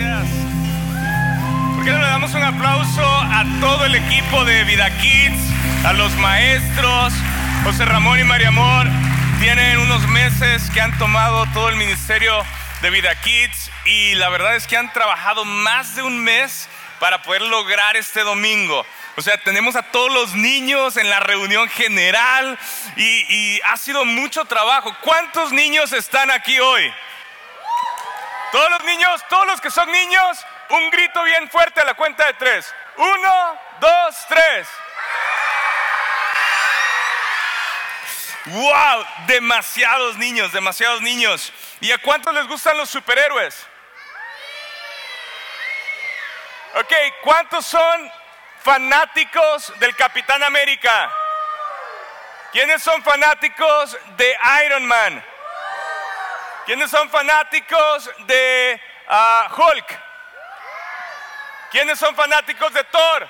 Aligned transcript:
gracias. 0.00 0.26
¿Por 1.74 1.84
qué 1.84 1.90
no 1.90 1.98
le 1.98 2.06
damos 2.06 2.34
un 2.34 2.42
aplauso 2.42 3.04
a 3.04 3.44
todo 3.60 3.84
el 3.84 3.94
equipo 3.94 4.44
de 4.44 4.64
Vida 4.64 4.90
Kids, 4.98 5.40
a 5.84 5.92
los 5.92 6.12
maestros, 6.16 7.12
José 7.64 7.84
Ramón 7.84 8.18
y 8.18 8.24
María 8.24 8.48
Amor? 8.48 8.86
Tienen 9.40 9.78
unos 9.78 10.06
meses 10.08 10.70
que 10.70 10.80
han 10.80 10.96
tomado 10.98 11.46
todo 11.52 11.68
el 11.68 11.76
ministerio 11.76 12.44
de 12.82 12.90
Vida 12.90 13.14
Kids 13.20 13.70
y 13.86 14.14
la 14.14 14.28
verdad 14.28 14.56
es 14.56 14.66
que 14.66 14.76
han 14.76 14.92
trabajado 14.92 15.44
más 15.44 15.96
de 15.96 16.02
un 16.02 16.18
mes 16.18 16.68
para 16.98 17.22
poder 17.22 17.42
lograr 17.42 17.96
este 17.96 18.20
domingo. 18.20 18.84
O 19.16 19.22
sea, 19.22 19.38
tenemos 19.38 19.76
a 19.76 19.82
todos 19.82 20.12
los 20.12 20.34
niños 20.34 20.96
en 20.96 21.10
la 21.10 21.20
reunión 21.20 21.68
general 21.68 22.58
y, 22.96 23.24
y 23.28 23.60
ha 23.64 23.76
sido 23.76 24.04
mucho 24.04 24.44
trabajo. 24.44 24.94
¿Cuántos 25.02 25.52
niños 25.52 25.92
están 25.92 26.30
aquí 26.30 26.58
hoy? 26.58 26.90
Todos 28.52 28.70
los 28.70 28.84
niños, 28.84 29.24
todos 29.28 29.46
los 29.46 29.60
que 29.60 29.70
son 29.70 29.90
niños, 29.92 30.44
un 30.70 30.90
grito 30.90 31.22
bien 31.22 31.48
fuerte 31.50 31.80
a 31.80 31.84
la 31.84 31.94
cuenta 31.94 32.26
de 32.26 32.34
tres. 32.34 32.74
Uno, 32.96 33.60
dos, 33.80 34.26
tres. 34.28 34.68
¡Wow! 38.46 39.06
Demasiados 39.26 40.16
niños, 40.16 40.52
demasiados 40.52 41.00
niños. 41.02 41.52
¿Y 41.80 41.92
a 41.92 41.98
cuántos 41.98 42.34
les 42.34 42.46
gustan 42.48 42.76
los 42.76 42.90
superhéroes? 42.90 43.66
Ok, 46.74 46.92
¿cuántos 47.22 47.66
son 47.66 48.12
fanáticos 48.62 49.72
del 49.78 49.94
Capitán 49.94 50.42
América? 50.42 51.10
¿Quiénes 52.52 52.82
son 52.82 53.02
fanáticos 53.02 53.96
de 54.16 54.36
Iron 54.64 54.86
Man? 54.86 55.24
¿Quiénes 56.66 56.90
son 56.90 57.08
fanáticos 57.10 58.10
de 58.26 58.80
ah, 59.08 59.48
Hulk? 59.56 59.98
¿Quiénes 61.70 61.98
son 61.98 62.14
fanáticos 62.14 62.72
de 62.74 62.84
Thor? 62.84 63.28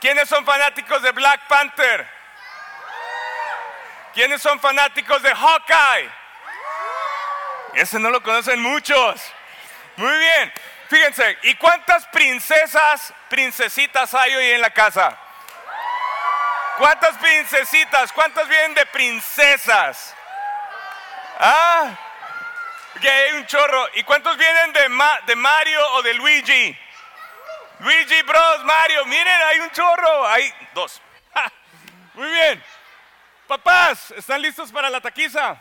¿Quiénes 0.00 0.28
son 0.28 0.44
fanáticos 0.44 1.02
de 1.02 1.10
Black 1.12 1.46
Panther? 1.48 2.06
¿Quiénes 4.14 4.40
son 4.40 4.60
fanáticos 4.60 5.22
de 5.22 5.34
Hawkeye? 5.34 6.10
Ese 7.74 7.98
no 7.98 8.10
lo 8.10 8.22
conocen 8.22 8.60
muchos. 8.60 9.20
Muy 9.96 10.16
bien. 10.16 10.52
Fíjense, 10.88 11.38
¿y 11.42 11.54
cuántas 11.56 12.06
princesas, 12.06 13.12
princesitas 13.28 14.14
hay 14.14 14.34
hoy 14.34 14.50
en 14.52 14.60
la 14.60 14.70
casa? 14.70 15.18
¿Cuántas 16.78 17.16
princesitas? 17.16 18.12
¿Cuántas 18.12 18.46
vienen 18.48 18.74
de 18.74 18.84
princesas? 18.86 20.14
Ah, 21.38 21.96
que 23.00 23.08
hay 23.08 23.32
un 23.32 23.46
chorro. 23.46 23.88
¿Y 23.94 24.02
cuántos 24.02 24.36
vienen 24.36 24.72
de, 24.72 24.88
Mario 25.36 25.92
o 25.94 26.02
de 26.02 26.14
Luigi? 26.14 26.78
Luigi 27.78 28.22
Bros, 28.22 28.64
Mario, 28.64 29.06
miren, 29.06 29.42
hay 29.42 29.60
un 29.60 29.70
chorro. 29.70 30.28
Hay 30.28 30.52
dos. 30.74 31.00
Muy 32.14 32.28
bien. 32.28 32.62
Papás, 33.46 34.10
¿están 34.10 34.42
listos 34.42 34.70
para 34.70 34.90
la 34.90 35.00
taquiza? 35.00 35.56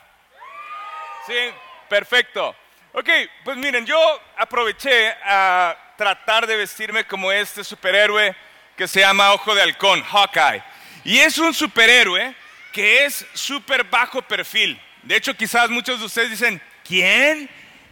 Sí, 1.27 1.53
perfecto. 1.87 2.55
Ok, 2.91 3.09
pues 3.43 3.57
miren, 3.57 3.85
yo 3.85 4.21
aproveché 4.37 5.15
a 5.23 5.75
tratar 5.95 6.45
de 6.47 6.57
vestirme 6.57 7.05
como 7.05 7.31
este 7.31 7.63
superhéroe 7.63 8.35
que 8.75 8.87
se 8.87 8.99
llama 9.01 9.33
Ojo 9.33 9.55
de 9.55 9.61
Halcón, 9.61 10.03
Hawkeye. 10.03 10.74
Y 11.05 11.19
es 11.19 11.37
un 11.37 11.53
superhéroe 11.53 12.35
que 12.73 13.05
es 13.05 13.25
súper 13.33 13.83
bajo 13.85 14.23
perfil. 14.23 14.81
De 15.03 15.15
hecho, 15.15 15.35
quizás 15.35 15.69
muchos 15.69 15.99
de 15.99 16.07
ustedes 16.07 16.31
dicen, 16.31 16.59
¿quién? 16.83 17.49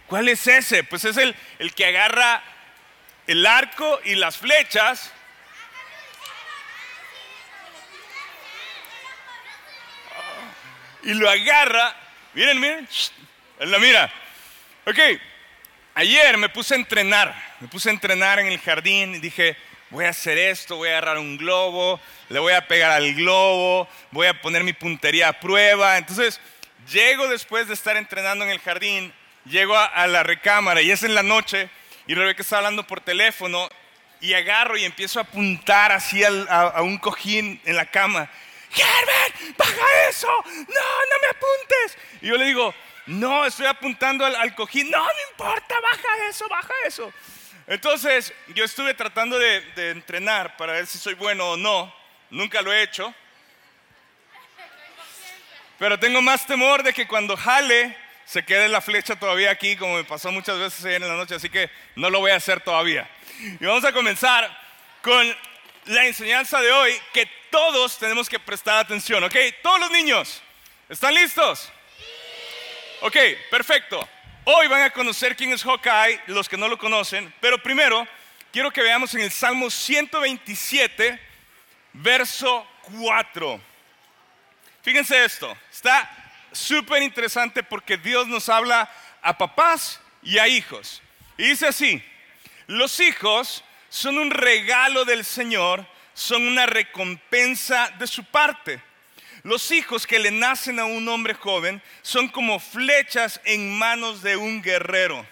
¿Cuál 0.08 0.28
es 0.28 0.46
ese? 0.48 0.84
Pues 0.84 1.06
es 1.06 1.16
el, 1.18 1.36
el 1.60 1.74
que 1.74 1.86
agarra 1.86 2.44
el 3.28 3.46
arco 3.46 4.02
y 4.04 4.16
las 4.16 4.38
flechas. 4.38 5.14
Y 11.04 11.14
lo 11.14 11.30
agarra. 11.30 11.96
Miren, 12.34 12.60
miren. 12.60 12.90
La 13.60 13.78
mira. 13.78 14.12
Ok. 14.88 15.00
Ayer 15.94 16.38
me 16.38 16.50
puse 16.50 16.74
a 16.74 16.78
entrenar. 16.78 17.54
Me 17.60 17.68
puse 17.68 17.90
a 17.90 17.94
entrenar 17.94 18.40
en 18.40 18.48
el 18.48 18.60
jardín 18.60 19.16
y 19.16 19.20
dije, 19.20 19.56
voy 19.94 20.06
a 20.06 20.10
hacer 20.10 20.40
esto, 20.40 20.76
voy 20.76 20.90
a 20.90 20.94
agarrar 20.94 21.20
un 21.20 21.38
globo, 21.38 22.00
le 22.30 22.40
voy 22.40 22.54
a 22.54 22.68
pegar 22.68 22.90
al 22.90 23.14
globo, 23.14 23.88
voy 24.10 24.26
a 24.26 24.42
poner 24.42 24.64
mi 24.64 24.74
puntería 24.74 25.30
a 25.30 25.40
prueba. 25.40 26.00
Entonces, 26.00 26.42
llego 26.92 27.28
después 27.28 27.68
de 27.68 27.76
estar 27.76 27.96
entrenando 27.96 28.44
en 28.44 28.50
el 28.50 28.60
jardín, 28.60 29.14
llego 29.46 29.78
a, 29.78 30.08
la 30.08 30.24
recámara 30.24 30.82
y 30.82 30.90
es 30.90 31.04
en 31.04 31.14
la 31.14 31.22
noche 31.22 31.70
y 32.08 32.16
Rebeca 32.16 32.42
está 32.42 32.58
hablando 32.58 32.88
por 32.88 33.02
teléfono 33.02 33.70
y 34.20 34.34
agarro 34.34 34.78
y 34.78 34.84
empiezo 34.84 35.20
a 35.20 35.24
apuntar 35.24 35.92
así 35.92 36.24
a, 36.24 36.82
un 36.82 36.98
cojín 36.98 37.62
en 37.64 37.76
la 37.76 37.86
cama. 37.86 38.28
Herbert, 38.76 39.58
baja 39.58 40.10
eso, 40.10 40.28
no, 40.28 40.56
no 40.66 41.20
me 41.22 41.28
apuntes. 41.30 41.98
Y 42.20 42.28
yo 42.30 42.36
le 42.36 42.46
digo, 42.46 42.74
no, 43.06 43.46
estoy 43.46 43.68
apuntando 43.68 44.26
al, 44.26 44.56
cojín, 44.56 44.90
no, 44.90 44.98
no 44.98 45.12
importa, 45.30 45.76
baja 45.82 46.28
eso, 46.30 46.50
baja 46.50 46.74
eso. 46.88 47.14
Entonces, 47.68 48.34
yo 48.50 48.66
estuve 48.66 48.94
tratando 48.94 49.40
de, 49.40 49.64
entrenar 49.92 50.58
para 50.58 50.74
ver 50.74 50.86
si 50.86 50.98
soy 50.98 51.14
bueno 51.14 51.52
o 51.52 51.58
no. 51.58 51.94
Nunca 52.30 52.62
lo 52.62 52.74
he 52.74 52.84
hecho. 52.84 53.14
Pero 55.80 56.00
tengo 56.00 56.22
más 56.22 56.46
temor 56.46 56.84
de 56.84 56.94
que 56.94 57.08
cuando 57.08 57.36
jale 57.38 57.98
se 58.26 58.44
quede 58.44 58.70
la 58.70 58.82
flecha 58.82 59.18
todavía 59.18 59.52
aquí, 59.52 59.76
como 59.76 59.96
me 59.96 60.04
pasó 60.04 60.32
muchas 60.32 60.58
veces 60.58 60.84
ayer 60.86 61.02
en 61.02 61.10
la 61.10 61.16
noche, 61.16 61.36
así 61.36 61.50
que 61.50 61.70
no 61.96 62.10
lo 62.10 62.20
voy 62.20 62.32
a 62.32 62.38
hacer 62.38 62.62
todavía. 62.62 63.10
Y 63.60 63.66
vamos 63.66 63.84
a 63.84 63.92
comenzar 63.92 64.50
con 65.02 65.36
la 65.86 66.06
enseñanza 66.06 66.62
de 66.62 66.72
hoy 66.72 66.94
que 67.12 67.30
todos 67.50 67.98
tenemos 67.98 68.30
que 68.30 68.40
prestar 68.40 68.78
atención, 68.78 69.24
¿ok? 69.24 69.36
Todos 69.62 69.80
los 69.82 69.92
niños, 69.92 70.42
¿están 70.90 71.14
listos? 71.14 71.72
Ok, 73.02 73.18
perfecto. 73.50 74.08
Hoy 74.46 74.68
van 74.68 74.82
a 74.82 74.90
conocer 74.90 75.38
quién 75.38 75.54
es 75.54 75.64
Hawkeye, 75.64 76.20
los 76.28 76.50
que 76.50 76.58
no 76.58 76.68
lo 76.68 76.78
conocen, 76.78 77.34
pero 77.40 77.64
primero 77.64 78.06
quiero 78.52 78.72
que 78.72 78.82
veamos 78.82 79.16
en 79.16 79.22
el 79.22 79.32
Salmo 79.32 79.70
127, 79.70 81.18
verso 81.94 82.68
4. 82.82 83.62
Fíjense 84.82 85.24
esto, 85.24 85.56
está 85.72 86.10
súper 86.52 87.04
interesante 87.04 87.64
porque 87.64 87.96
Dios 87.96 88.28
nos 88.28 88.50
habla 88.50 88.92
a 89.22 89.38
papás 89.38 90.02
y 90.22 90.38
a 90.38 90.48
hijos. 90.50 91.02
Y 91.38 91.44
dice 91.44 91.68
así, 91.68 92.04
los 92.68 93.00
hijos 93.00 93.64
son 93.88 94.18
un 94.18 94.30
regalo 94.30 95.06
del 95.06 95.24
Señor, 95.24 95.88
son 96.14 96.46
una 96.46 96.66
recompensa 96.66 97.94
de 97.98 98.08
su 98.08 98.26
parte. 98.26 98.82
Los 99.44 99.72
hijos 99.72 100.08
que 100.08 100.20
le 100.20 100.32
nacen 100.32 100.80
a 100.80 100.86
un 100.86 101.08
hombre 101.10 101.34
joven 101.34 101.82
son 102.02 102.30
como 102.30 102.60
flechas 102.60 103.42
en 103.44 103.78
manos 103.78 104.22
de 104.22 104.38
un 104.38 104.62
guerrero. 104.62 105.26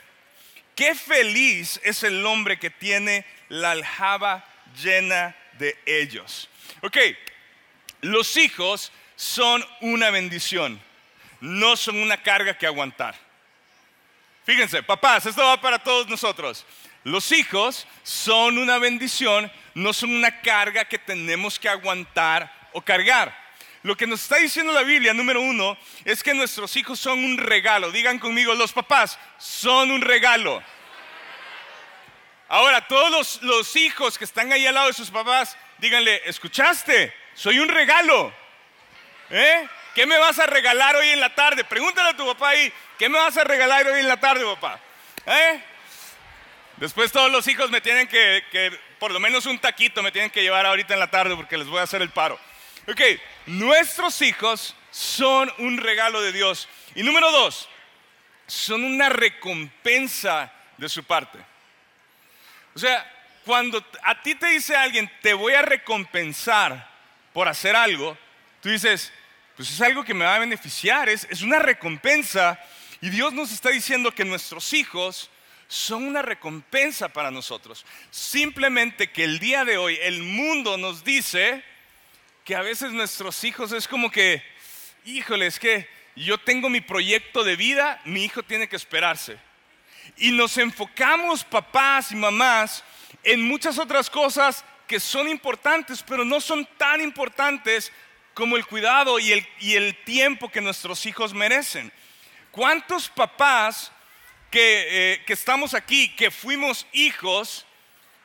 Qué 0.76 0.96
feliz 0.96 1.80
es 1.84 2.04
el 2.04 2.26
hombre 2.26 2.60
que 2.60 2.70
tiene 2.70 3.26
la 3.48 3.72
aljaba 3.72 4.46
llena 4.82 5.36
de 5.58 5.78
ellos. 5.86 6.50
Ok, 6.82 6.98
los 8.02 8.36
hijos 8.36 8.92
son 9.16 9.66
una 9.80 10.10
bendición, 10.10 10.82
no 11.40 11.78
son 11.78 11.98
una 11.98 12.22
carga 12.22 12.58
que 12.58 12.68
aguantar. 12.68 13.16
Fíjense, 14.44 14.84
papás, 14.84 15.26
esto 15.26 15.44
va 15.44 15.62
para 15.62 15.80
todos 15.80 16.08
nosotros. 16.10 16.66
Los 17.04 17.32
hijos 17.32 17.88
son 18.04 18.58
una 18.58 18.78
bendición, 18.78 19.52
no 19.74 19.94
son 19.94 20.14
una 20.14 20.42
carga 20.42 20.84
que 20.84 21.00
tenemos 21.00 21.58
que 21.58 21.70
aguantar 21.70 22.70
o 22.74 22.82
cargar. 22.82 23.41
Lo 23.84 23.98
que 23.98 24.06
nos 24.06 24.22
está 24.22 24.38
diciendo 24.38 24.72
la 24.74 24.84
Biblia, 24.84 25.14
número 25.14 25.42
uno, 25.42 25.76
es 26.06 26.22
que 26.22 26.34
nuestros 26.34 26.76
hijos 26.78 27.00
son 27.00 27.24
un 27.24 27.38
regalo. 27.38 27.92
Digan 27.92 28.20
conmigo, 28.20 28.54
los 28.54 28.74
papás 28.74 29.18
son 29.40 29.90
un 29.90 30.02
regalo. 30.02 30.62
Ahora, 32.48 32.86
todos 32.88 33.42
los, 33.42 33.76
hijos 33.76 34.18
que 34.18 34.26
están 34.26 34.52
ahí 34.52 34.68
al 34.68 34.76
lado 34.76 34.88
de 34.88 34.94
sus 34.94 35.10
papás, 35.10 35.58
díganle, 35.80 36.22
¿escuchaste? 36.26 37.14
Soy 37.34 37.60
un 37.60 37.70
regalo. 37.70 38.32
¿Eh? 39.30 39.68
¿Qué 39.96 40.06
me 40.06 40.18
vas 40.18 40.38
a 40.38 40.46
regalar 40.46 40.96
hoy 40.96 41.10
en 41.10 41.20
la 41.20 41.34
tarde? 41.34 41.64
Pregúntale 41.64 42.10
a 42.10 42.18
tu 42.18 42.26
papá 42.26 42.50
ahí, 42.50 42.72
¿qué 43.00 43.10
me 43.10 43.18
vas 43.18 43.36
a 43.38 43.44
regalar 43.46 43.88
hoy 43.88 44.02
en 44.02 44.08
la 44.08 44.20
tarde, 44.20 44.44
papá? 44.44 44.80
¿Eh? 45.26 45.64
Después 46.78 47.12
todos 47.12 47.32
los 47.32 47.48
hijos 47.48 47.72
me 47.72 47.82
tienen 47.82 48.08
que, 48.08 48.44
que, 48.52 48.78
por 49.00 49.12
lo 49.12 49.20
menos 49.20 49.46
un 49.46 49.58
taquito 49.58 50.04
me 50.04 50.12
tienen 50.12 50.30
que 50.30 50.42
llevar 50.42 50.66
ahorita 50.66 50.94
en 50.94 51.00
la 51.00 51.10
tarde 51.10 51.36
porque 51.36 51.58
les 51.58 51.68
voy 51.68 51.80
a 51.80 51.84
hacer 51.84 52.02
el 52.02 52.10
paro. 52.10 52.38
Ok, 52.88 53.02
nuestros 53.46 54.22
hijos 54.22 54.76
son 54.92 55.52
un 55.60 55.78
regalo 55.78 56.22
de 56.22 56.32
Dios. 56.32 56.68
Y 56.96 57.04
número 57.04 57.32
dos, 57.32 57.70
son 58.48 58.84
una 58.84 59.10
recompensa 59.10 60.52
de 60.78 60.90
su 60.90 61.04
parte. 61.04 61.40
O 62.76 62.80
sea, 62.80 63.10
cuando 63.46 63.86
a 64.04 64.22
ti 64.22 64.36
te 64.36 64.48
dice 64.48 64.76
alguien, 64.76 65.12
te 65.22 65.34
voy 65.34 65.54
a 65.54 65.62
recompensar 65.62 66.90
por 67.34 67.48
hacer 67.48 67.76
algo, 67.76 68.18
tú 68.62 68.70
dices, 68.70 69.14
pues 69.56 69.72
es 69.72 69.82
algo 69.82 70.04
que 70.04 70.14
me 70.14 70.26
va 70.26 70.36
a 70.36 70.40
beneficiar, 70.40 71.08
es, 71.08 71.28
es 71.30 71.42
una 71.42 71.60
recompensa. 71.60 72.60
Y 73.00 73.10
Dios 73.10 73.34
nos 73.34 73.52
está 73.52 73.70
diciendo 73.70 74.14
que 74.14 74.26
nuestros 74.26 74.74
hijos 74.74 75.30
son 75.68 76.04
una 76.04 76.22
recompensa 76.22 77.10
para 77.10 77.32
nosotros. 77.32 77.86
Simplemente 78.10 79.12
que 79.12 79.24
el 79.24 79.40
día 79.40 79.64
de 79.64 79.78
hoy 79.78 79.98
el 80.02 80.24
mundo 80.24 80.78
nos 80.78 81.04
dice 81.04 81.64
que 82.44 82.56
a 82.56 82.62
veces 82.62 82.92
nuestros 82.92 83.44
hijos 83.44 83.72
es 83.72 83.88
como 83.88 84.10
que, 84.10 84.44
híjole, 85.06 85.48
es 85.48 85.60
que 85.60 85.88
yo 86.16 86.38
tengo 86.38 86.70
mi 86.70 86.82
proyecto 86.82 87.44
de 87.44 87.56
vida, 87.56 88.02
mi 88.06 88.26
hijo 88.26 88.44
tiene 88.44 88.68
que 88.68 88.76
esperarse. 88.76 89.38
Y 90.18 90.32
nos 90.32 90.58
enfocamos, 90.58 91.44
papás 91.44 92.12
y 92.12 92.16
mamás, 92.16 92.84
en 93.24 93.42
muchas 93.42 93.78
otras 93.78 94.10
cosas 94.10 94.66
que 94.88 95.00
son 95.00 95.28
importantes, 95.30 96.04
pero 96.04 96.26
no 96.26 96.42
son 96.42 96.68
tan 96.78 97.00
importantes 97.00 97.92
como 98.34 98.58
el 98.58 98.66
cuidado 98.66 99.20
y 99.20 99.32
el, 99.32 99.48
y 99.60 99.76
el 99.76 99.96
tiempo 100.04 100.50
que 100.50 100.62
nuestros 100.62 101.06
hijos 101.06 101.34
merecen. 101.34 101.92
¿Cuántos 102.52 103.08
papás 103.08 103.92
que, 104.50 105.14
eh, 105.14 105.24
que 105.26 105.34
estamos 105.34 105.74
aquí, 105.74 106.10
que 106.16 106.32
fuimos 106.32 106.86
hijos, 106.92 107.66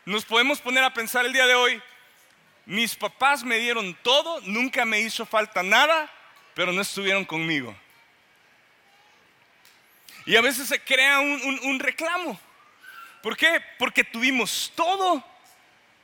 nos 0.05 0.25
podemos 0.25 0.61
poner 0.61 0.83
a 0.83 0.95
pensar 0.95 1.25
el 1.25 1.33
día 1.33 1.47
de 1.47 1.55
hoy, 1.55 1.81
mis 2.67 2.97
papás 2.97 3.45
me 3.45 3.59
dieron 3.59 3.97
todo, 4.03 4.41
nunca 4.43 4.85
me 4.85 5.01
hizo 5.01 5.25
falta 5.25 5.63
nada, 5.63 6.13
pero 6.53 6.73
no 6.73 6.83
estuvieron 6.83 7.25
conmigo. 7.25 7.75
Y 10.27 10.35
a 10.35 10.41
veces 10.41 10.67
se 10.67 10.81
crea 10.81 11.21
un, 11.21 11.79
reclamo. 11.79 12.39
¿Por 13.23 13.37
qué? 13.37 13.63
Porque 13.79 14.03
tuvimos 14.03 14.73
todo, 14.75 15.25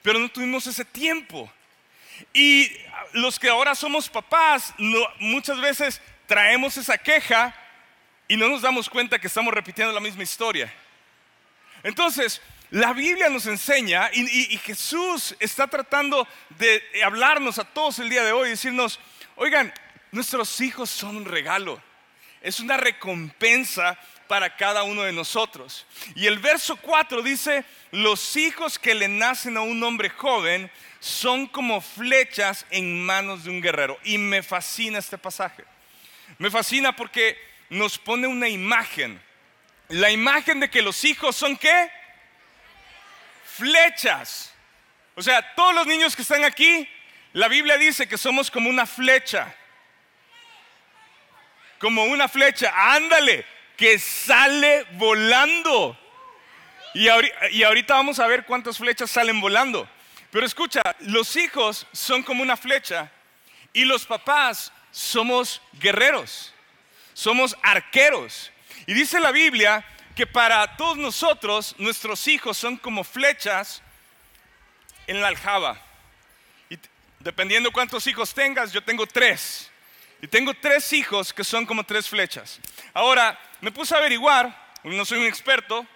pero 0.02 0.20
no 0.20 0.28
tuvimos 0.28 0.64
ese 0.68 0.84
tiempo. 0.84 1.52
Y 2.32 2.70
los 3.12 3.40
que 3.40 3.48
ahora 3.48 3.74
somos 3.74 4.08
papás, 4.08 4.72
muchas 5.18 5.60
veces 5.60 6.00
traemos 6.26 6.76
esa 6.76 6.96
queja 6.96 7.54
y 8.28 8.36
no 8.36 8.48
nos 8.48 8.62
damos 8.62 8.88
cuenta 8.88 9.18
que 9.18 9.26
estamos 9.26 9.52
repitiendo 9.52 9.92
la 9.92 10.00
misma 10.00 10.22
historia. 10.22 10.72
Entonces, 11.82 12.40
la 12.72 12.94
Biblia 12.94 13.28
nos 13.28 13.46
enseña 13.46 14.10
y, 14.14 14.56
Jesús 14.56 15.36
está 15.38 15.66
tratando 15.66 16.26
de 16.48 16.82
hablarnos 17.04 17.58
a 17.58 17.64
todos 17.64 17.98
el 17.98 18.08
día 18.08 18.24
de 18.24 18.32
hoy, 18.32 18.48
decirnos, 18.48 18.98
oigan, 19.36 19.70
nuestros 20.10 20.58
hijos 20.62 20.88
son 20.88 21.18
un 21.18 21.26
regalo, 21.26 21.82
es 22.40 22.60
una 22.60 22.78
recompensa 22.78 23.98
para 24.26 24.56
cada 24.56 24.84
uno 24.84 25.02
de 25.02 25.12
nosotros. 25.12 25.84
Y 26.14 26.26
el 26.26 26.38
verso 26.38 26.76
4 26.76 27.20
dice, 27.20 27.66
los 27.90 28.38
hijos 28.38 28.78
que 28.78 28.94
le 28.94 29.06
nacen 29.06 29.58
a 29.58 29.60
un 29.60 29.82
hombre 29.82 30.08
joven 30.08 30.70
son 30.98 31.48
como 31.48 31.82
flechas 31.82 32.64
en 32.70 33.04
manos 33.04 33.44
de 33.44 33.50
un 33.50 33.60
guerrero. 33.60 33.98
Y 34.02 34.16
me 34.16 34.42
fascina 34.42 34.98
este 34.98 35.18
pasaje. 35.18 35.62
Me 36.38 36.50
fascina 36.50 36.96
porque 36.96 37.36
nos 37.68 37.98
pone 37.98 38.26
una 38.26 38.48
imagen. 38.48 39.20
La 39.88 40.10
imagen 40.10 40.60
de 40.60 40.70
que 40.70 40.80
los 40.80 41.04
hijos 41.04 41.36
son 41.36 41.54
qué? 41.54 41.90
Flechas. 43.62 44.52
O 45.14 45.22
sea, 45.22 45.54
todos 45.54 45.72
los 45.72 45.86
niños 45.86 46.16
que 46.16 46.22
están 46.22 46.42
aquí, 46.42 46.88
la 47.32 47.46
Biblia 47.46 47.78
dice 47.78 48.08
que 48.08 48.18
somos 48.18 48.50
como 48.50 48.68
una 48.68 48.86
flecha. 48.86 49.54
Como 51.78 52.02
una 52.06 52.26
flecha. 52.26 52.72
Ándale, 52.74 53.46
que 53.76 54.00
sale 54.00 54.84
volando. 54.94 55.96
Y 56.94 57.08
ahorita, 57.08 57.94
vamos 57.94 58.18
a 58.18 58.26
ver 58.26 58.46
cuántas 58.46 58.78
flechas 58.78 59.12
salen 59.12 59.40
volando. 59.40 59.88
Pero 60.32 60.44
escucha, 60.44 60.82
los 60.98 61.36
hijos 61.36 61.86
son 61.92 62.24
como 62.24 62.42
una 62.42 62.56
flecha 62.56 63.12
y 63.72 63.84
los 63.84 64.04
papás 64.06 64.72
somos 64.90 65.62
guerreros 65.74 66.52
somos 67.14 67.56
arqueros. 67.62 68.50
Y 68.86 68.94
dice 68.94 69.20
la 69.20 69.30
Biblia 69.30 69.84
que 70.14 70.26
para 70.26 70.76
todos 70.76 70.96
nosotros 70.96 71.74
nuestros 71.78 72.26
hijos 72.28 72.56
son 72.56 72.76
como 72.76 73.04
flechas 73.04 73.82
en 75.06 75.20
la 75.20 75.28
aljaba. 75.28 75.80
Dependiendo 77.20 77.70
cuántos 77.70 78.06
hijos 78.06 78.34
tengas, 78.34 78.72
yo 78.72 78.82
tengo 78.82 79.06
tres. 79.06 79.70
Y 80.20 80.26
tengo 80.26 80.54
tres 80.54 80.92
hijos 80.92 81.32
que 81.32 81.44
son 81.44 81.64
como 81.66 81.84
tres 81.84 82.08
flechas. 82.08 82.60
Ahora, 82.92 83.38
me 83.60 83.70
puse 83.70 83.94
a 83.94 83.98
averiguar, 83.98 84.72
no 84.82 85.04
soy 85.04 85.18
un 85.18 85.26
experto, 85.26 85.86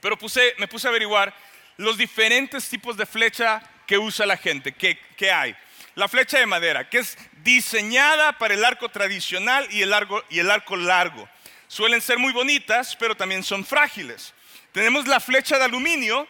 pero 0.00 0.16
me 0.58 0.68
puse 0.68 0.86
a 0.86 0.90
averiguar 0.90 1.34
los 1.76 1.98
diferentes 1.98 2.68
tipos 2.68 2.96
de 2.96 3.06
flecha 3.06 3.62
que 3.86 3.98
usa 3.98 4.26
la 4.26 4.36
gente, 4.36 4.72
que, 4.72 4.98
que 5.16 5.30
hay 5.30 5.56
la 5.98 6.06
flecha 6.06 6.38
de 6.38 6.46
madera, 6.46 6.88
que 6.88 6.98
es 6.98 7.18
diseñada 7.42 8.38
para 8.38 8.54
el 8.54 8.64
arco 8.64 8.88
tradicional 8.88 9.66
y 9.70 9.82
el 9.82 9.92
arco 9.92 10.76
largo. 10.76 11.28
Suelen 11.68 12.00
ser 12.00 12.18
muy 12.18 12.32
bonitas, 12.32 12.96
pero 12.96 13.14
también 13.14 13.44
son 13.44 13.64
frágiles. 13.64 14.34
Tenemos 14.72 15.06
la 15.06 15.20
flecha 15.20 15.58
de 15.58 15.64
aluminio, 15.64 16.26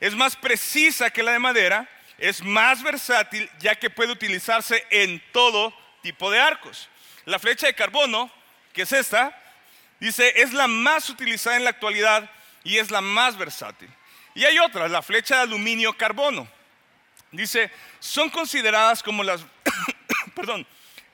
es 0.00 0.14
más 0.14 0.36
precisa 0.36 1.10
que 1.10 1.22
la 1.22 1.32
de 1.32 1.38
madera, 1.38 1.88
es 2.18 2.42
más 2.42 2.82
versátil 2.82 3.48
ya 3.60 3.74
que 3.74 3.88
puede 3.88 4.12
utilizarse 4.12 4.84
en 4.90 5.22
todo 5.32 5.72
tipo 6.02 6.30
de 6.30 6.40
arcos. 6.40 6.88
La 7.24 7.38
flecha 7.38 7.66
de 7.66 7.74
carbono, 7.74 8.30
que 8.72 8.82
es 8.82 8.92
esta, 8.92 9.36
dice, 10.00 10.32
es 10.42 10.52
la 10.52 10.66
más 10.66 11.08
utilizada 11.08 11.56
en 11.56 11.64
la 11.64 11.70
actualidad 11.70 12.28
y 12.64 12.78
es 12.78 12.90
la 12.90 13.00
más 13.00 13.36
versátil. 13.36 13.88
Y 14.34 14.44
hay 14.44 14.58
otra, 14.58 14.88
la 14.88 15.02
flecha 15.02 15.36
de 15.36 15.42
aluminio 15.42 15.96
carbono. 15.96 16.48
Dice, 17.32 17.70
son 18.00 18.28
consideradas 18.28 19.02
como 19.02 19.22
las, 19.22 19.44
perdón, 20.34 20.66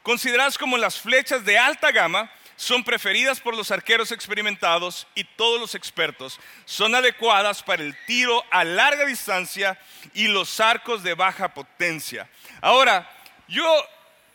consideradas 0.02 0.56
como 0.56 0.76
las 0.76 0.98
flechas 0.98 1.44
de 1.44 1.58
alta 1.58 1.90
gama, 1.92 2.30
son 2.56 2.84
preferidas 2.84 3.40
por 3.40 3.56
los 3.56 3.70
arqueros 3.70 4.12
experimentados 4.12 5.06
y 5.14 5.24
todos 5.24 5.60
los 5.60 5.74
expertos. 5.74 6.40
Son 6.64 6.94
adecuadas 6.94 7.62
para 7.62 7.82
el 7.82 7.96
tiro 8.06 8.44
a 8.50 8.64
larga 8.64 9.04
distancia 9.04 9.78
y 10.14 10.28
los 10.28 10.58
arcos 10.60 11.02
de 11.02 11.14
baja 11.14 11.54
potencia. 11.54 12.28
Ahora, 12.60 13.10
yo 13.48 13.64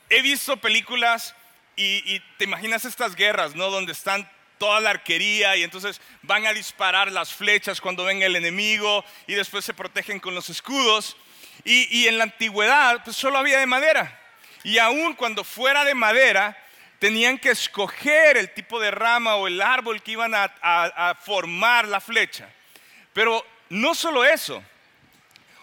he 0.09 0.21
visto 0.21 0.57
películas 0.57 1.35
y, 1.75 2.15
y 2.15 2.19
te 2.37 2.45
imaginas 2.45 2.85
estas 2.85 3.15
guerras, 3.15 3.55
¿no? 3.55 3.69
Donde 3.69 3.91
están 3.91 4.29
toda 4.61 4.79
la 4.79 4.91
arquería 4.91 5.55
y 5.55 5.63
entonces 5.63 5.99
van 6.21 6.45
a 6.45 6.53
disparar 6.53 7.11
las 7.11 7.33
flechas 7.33 7.81
cuando 7.81 8.03
venga 8.03 8.27
el 8.27 8.35
enemigo 8.35 9.03
y 9.25 9.33
después 9.33 9.65
se 9.65 9.73
protegen 9.73 10.19
con 10.19 10.35
los 10.35 10.51
escudos. 10.51 11.17
Y, 11.63 12.05
en 12.07 12.19
la 12.19 12.25
antigüedad 12.25 13.03
pues 13.03 13.17
solo 13.17 13.39
había 13.39 13.57
de 13.57 13.65
madera. 13.65 14.19
Y 14.63 14.77
aún 14.77 15.15
cuando 15.15 15.43
fuera 15.43 15.83
de 15.83 15.95
madera, 15.95 16.55
tenían 17.01 17.39
que 17.39 17.49
escoger 17.49 18.37
el 18.37 18.53
tipo 18.53 18.79
de 18.79 18.91
rama 18.91 19.35
o 19.35 19.47
el 19.47 19.59
árbol 19.59 20.03
que 20.03 20.11
iban 20.11 20.35
a, 20.35 20.43
a, 20.61 21.15
formar 21.15 21.87
la 21.87 21.99
flecha. 21.99 22.47
Pero 23.11 23.43
no 23.69 23.95
solo 23.95 24.23
eso. 24.23 24.63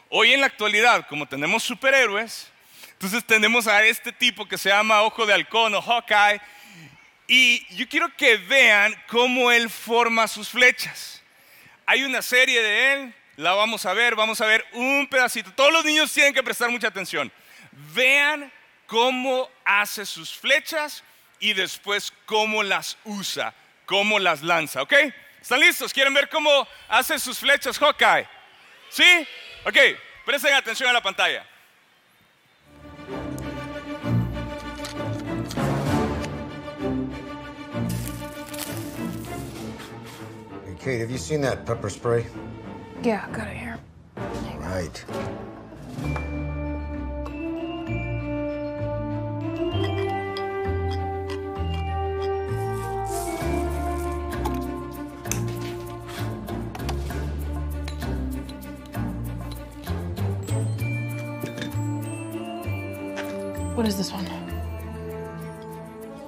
Hoy 0.09 0.33
en 0.33 0.41
la 0.41 0.47
actualidad, 0.47 1.07
como 1.07 1.29
tenemos 1.29 1.63
superhéroes, 1.63 2.51
entonces 2.91 3.25
tenemos 3.25 3.69
a 3.69 3.85
este 3.85 4.11
tipo 4.11 4.49
que 4.49 4.59
se 4.59 4.71
llama 4.71 5.03
Ojo 5.03 5.27
de 5.27 5.33
Halcón 5.33 5.77
o 5.77 5.81
Hawkeye. 5.81 6.41
Y 7.29 7.65
yo 7.77 7.89
quiero 7.89 8.13
que 8.17 8.37
vean 8.39 8.93
cómo 9.07 9.53
él 9.53 9.71
forma 9.71 10.27
sus 10.27 10.49
flechas. 10.49 11.23
Hay 11.87 12.03
una 12.03 12.21
serie 12.21 12.61
de 12.61 12.93
él 12.93 13.15
la 13.37 13.53
vamos 13.53 13.87
a 13.87 13.93
ver, 13.93 14.17
vamos 14.17 14.41
a 14.41 14.47
ver 14.47 14.67
un 14.73 15.07
pedacito. 15.09 15.53
Todos 15.53 15.73
los 15.73 15.85
niños 15.85 16.13
tienen 16.13 16.35
que 16.35 16.43
prestar 16.43 16.69
mucha 16.69 16.89
atención. 16.89 17.31
Vean 17.95 18.53
cómo 18.89 19.49
hace 19.65 20.05
sus 20.05 20.37
flechas 20.37 21.05
y 21.41 21.53
después 21.55 22.13
cómo 22.27 22.63
las 22.63 22.97
usa, 23.05 23.55
cómo 23.87 24.19
las 24.19 24.43
lanza, 24.43 24.83
¿ok? 24.83 24.93
¿Están 25.41 25.61
listos? 25.61 25.93
¿Quieren 25.93 26.13
ver 26.15 26.29
cómo 26.29 26.67
hace 26.89 27.19
sus 27.19 27.39
flechas 27.39 27.79
Hawkeye? 27.79 28.29
¿Sí? 28.91 29.27
Ok, 29.65 29.77
presten 30.25 30.55
atención 30.55 30.91
a 30.91 30.93
la 30.93 31.03
pantalla. 31.03 31.45
Kate, 40.89 41.01
have 41.01 41.11
you 41.11 41.19
seen 41.19 41.41
that 41.43 41.67
pepper 41.67 41.91
spray? 41.91 42.25
Yeah, 43.03 43.29
got 43.33 43.49
it 43.49 43.57
here. 43.57 43.79
Right. 44.59 45.05
Is 63.89 63.97
this 63.97 64.13
one? 64.13 64.27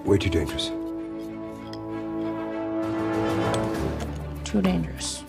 Way 0.04 0.16
too 0.16 0.30
dangerous. 0.30 0.68
Too 4.44 4.62
dangerous. 4.62 5.22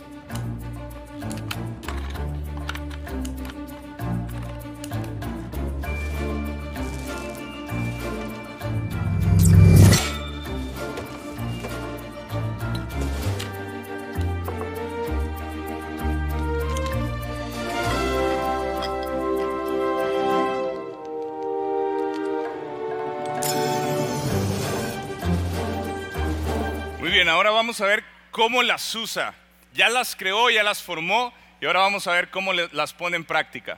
Bien, 27.22 27.30
ahora 27.30 27.51
vamos 27.51 27.80
a 27.82 27.86
ver 27.86 28.04
cómo 28.32 28.63
las 28.63 28.96
usa. 28.96 29.36
Ya 29.75 29.90
las 29.90 30.16
creó, 30.16 30.50
ya 30.50 30.63
las 30.63 30.82
formó 30.82 31.32
y 31.60 31.68
ahora 31.68 31.82
vamos 31.82 32.08
a 32.08 32.13
ver 32.13 32.32
cómo 32.32 32.51
las 32.51 32.94
pone 32.94 33.16
en 33.16 33.25
práctica. 33.25 33.78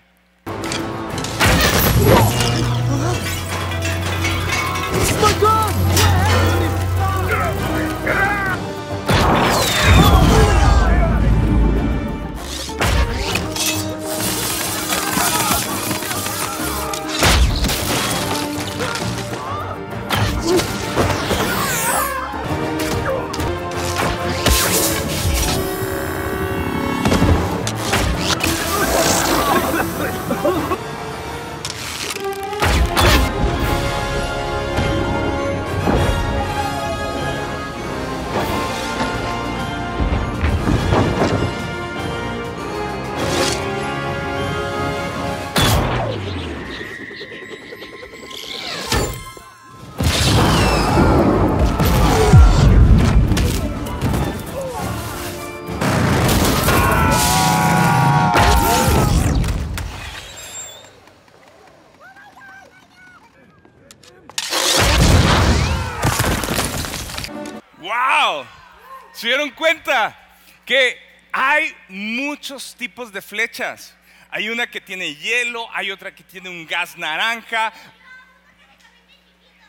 Que 70.65 71.01
hay 71.32 71.75
muchos 71.89 72.75
tipos 72.75 73.12
de 73.12 73.22
flechas? 73.22 73.96
Hay 74.29 74.50
una 74.50 74.67
que 74.67 74.82
tiene 74.82 75.15
hielo, 75.15 75.70
hay 75.74 75.91
otra 75.91 76.13
que 76.13 76.24
tiene 76.24 76.50
un 76.50 76.65
gas 76.65 76.98
naranja, 76.98 77.72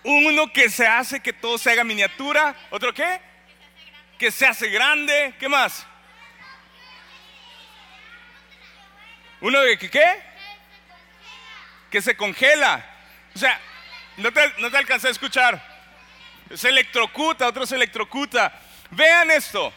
uno 0.05 0.53
que 0.53 0.69
se 0.71 0.87
hace 0.87 1.21
que 1.21 1.33
todo 1.33 1.59
se 1.59 1.71
haga 1.71 1.85
miniatura, 1.85 2.55
otro 2.71 2.93
qué? 2.93 3.21
Que 4.19 4.31
se 4.31 4.47
hace 4.47 4.69
grande, 4.69 5.35
¿qué 5.39 5.49
más? 5.49 5.87
Uno 9.41 9.61
de 9.61 9.79
que 9.79 9.91
qué? 9.91 10.23
Que 11.91 12.01
se 12.01 12.17
congela. 12.17 12.85
O 13.35 13.39
sea, 13.39 13.61
no 14.17 14.33
te, 14.33 14.55
no 14.59 14.71
te 14.71 14.77
alcancé 14.77 15.09
a 15.09 15.11
escuchar. 15.11 15.63
Se 16.55 16.69
electrocuta, 16.69 17.49
otro 17.49 17.67
se 17.67 17.75
electrocuta. 17.75 18.53
Vean 18.91 19.31
esto. 19.31 19.73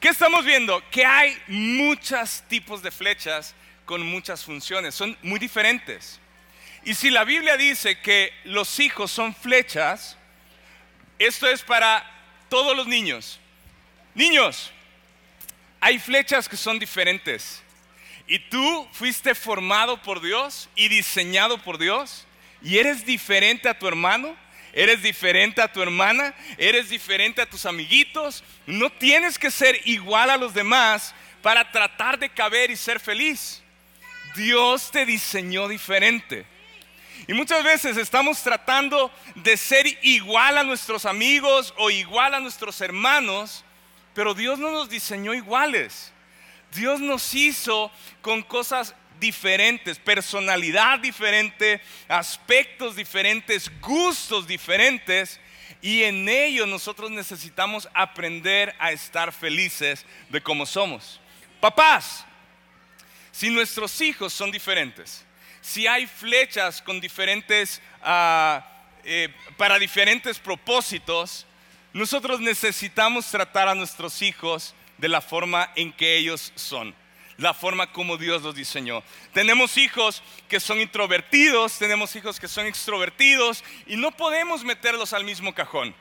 ¿Qué 0.00 0.10
estamos 0.10 0.44
viendo? 0.44 0.80
Que 0.90 1.04
hay 1.04 1.36
muchos 1.48 2.44
tipos 2.48 2.82
de 2.82 2.92
flechas 2.92 3.54
con 3.84 4.06
muchas 4.06 4.44
funciones. 4.44 4.94
Son 4.94 5.16
muy 5.22 5.40
diferentes. 5.40 6.20
Y 6.84 6.94
si 6.94 7.10
la 7.10 7.24
Biblia 7.24 7.56
dice 7.56 7.98
que 7.98 8.32
los 8.44 8.78
hijos 8.78 9.10
son 9.10 9.34
flechas, 9.34 10.16
esto 11.18 11.48
es 11.48 11.62
para 11.62 12.08
todos 12.48 12.76
los 12.76 12.86
niños. 12.86 13.40
Niños, 14.14 14.70
hay 15.80 15.98
flechas 15.98 16.48
que 16.48 16.56
son 16.56 16.78
diferentes. 16.78 17.60
Y 18.28 18.38
tú 18.38 18.88
fuiste 18.92 19.34
formado 19.34 20.00
por 20.02 20.20
Dios 20.20 20.68
y 20.76 20.86
diseñado 20.86 21.58
por 21.58 21.76
Dios. 21.76 22.24
Y 22.62 22.78
eres 22.78 23.04
diferente 23.04 23.68
a 23.68 23.76
tu 23.76 23.88
hermano, 23.88 24.36
eres 24.78 25.02
diferente 25.02 25.60
a 25.60 25.72
tu 25.72 25.82
hermana, 25.82 26.32
eres 26.56 26.88
diferente 26.88 27.42
a 27.42 27.50
tus 27.50 27.66
amiguitos. 27.66 28.44
No 28.64 28.90
tienes 28.90 29.36
que 29.36 29.50
ser 29.50 29.80
igual 29.86 30.30
a 30.30 30.36
los 30.36 30.54
demás 30.54 31.16
para 31.42 31.68
tratar 31.72 32.16
de 32.16 32.28
caber 32.28 32.70
y 32.70 32.76
ser 32.76 33.00
feliz. 33.00 33.60
Dios 34.36 34.92
te 34.92 35.04
diseñó 35.04 35.66
diferente. 35.66 36.46
Y 37.26 37.32
muchas 37.32 37.64
veces 37.64 37.96
estamos 37.96 38.40
tratando 38.40 39.10
de 39.34 39.56
ser 39.56 39.84
igual 40.02 40.56
a 40.56 40.62
nuestros 40.62 41.06
amigos 41.06 41.74
o 41.78 41.90
igual 41.90 42.34
a 42.34 42.40
nuestros 42.40 42.80
hermanos, 42.80 43.64
pero 44.14 44.32
Dios 44.32 44.60
no 44.60 44.70
nos 44.70 44.88
diseñó 44.88 45.34
iguales. 45.34 46.12
Dios 46.72 47.00
nos 47.00 47.34
hizo 47.34 47.90
con 48.22 48.44
cosas 48.44 48.94
diferentes, 49.18 49.98
personalidad 49.98 50.98
diferente, 50.98 51.80
aspectos 52.08 52.96
diferentes, 52.96 53.70
gustos 53.80 54.46
diferentes, 54.46 55.40
y 55.80 56.02
en 56.02 56.28
ello 56.28 56.66
nosotros 56.66 57.10
necesitamos 57.10 57.88
aprender 57.94 58.74
a 58.78 58.92
estar 58.92 59.32
felices 59.32 60.04
de 60.28 60.40
cómo 60.40 60.66
somos. 60.66 61.20
Papás, 61.60 62.24
si 63.30 63.50
nuestros 63.50 64.00
hijos 64.00 64.32
son 64.32 64.50
diferentes, 64.50 65.24
si 65.60 65.86
hay 65.86 66.06
flechas 66.06 66.82
con 66.82 67.00
diferentes, 67.00 67.80
ah, 68.02 68.66
eh, 69.04 69.28
para 69.56 69.78
diferentes 69.78 70.38
propósitos, 70.38 71.46
nosotros 71.92 72.40
necesitamos 72.40 73.30
tratar 73.30 73.68
a 73.68 73.74
nuestros 73.74 74.22
hijos 74.22 74.74
de 74.98 75.08
la 75.08 75.20
forma 75.20 75.70
en 75.76 75.92
que 75.92 76.16
ellos 76.16 76.52
son, 76.54 76.94
la 77.38 77.54
forma 77.54 77.90
como 77.92 78.16
Dios 78.16 78.42
los 78.42 78.54
diseñó. 78.54 79.02
Tenemos 79.32 79.78
hijos 79.78 80.22
que 80.48 80.60
son 80.60 80.80
introvertidos, 80.80 81.78
tenemos 81.78 82.14
hijos 82.16 82.38
que 82.38 82.48
son 82.48 82.66
extrovertidos 82.66 83.64
y 83.86 83.96
no 83.96 84.10
podemos 84.10 84.64
meterlos 84.64 85.12
al 85.12 85.24
mismo 85.24 85.54
cajón. 85.54 85.94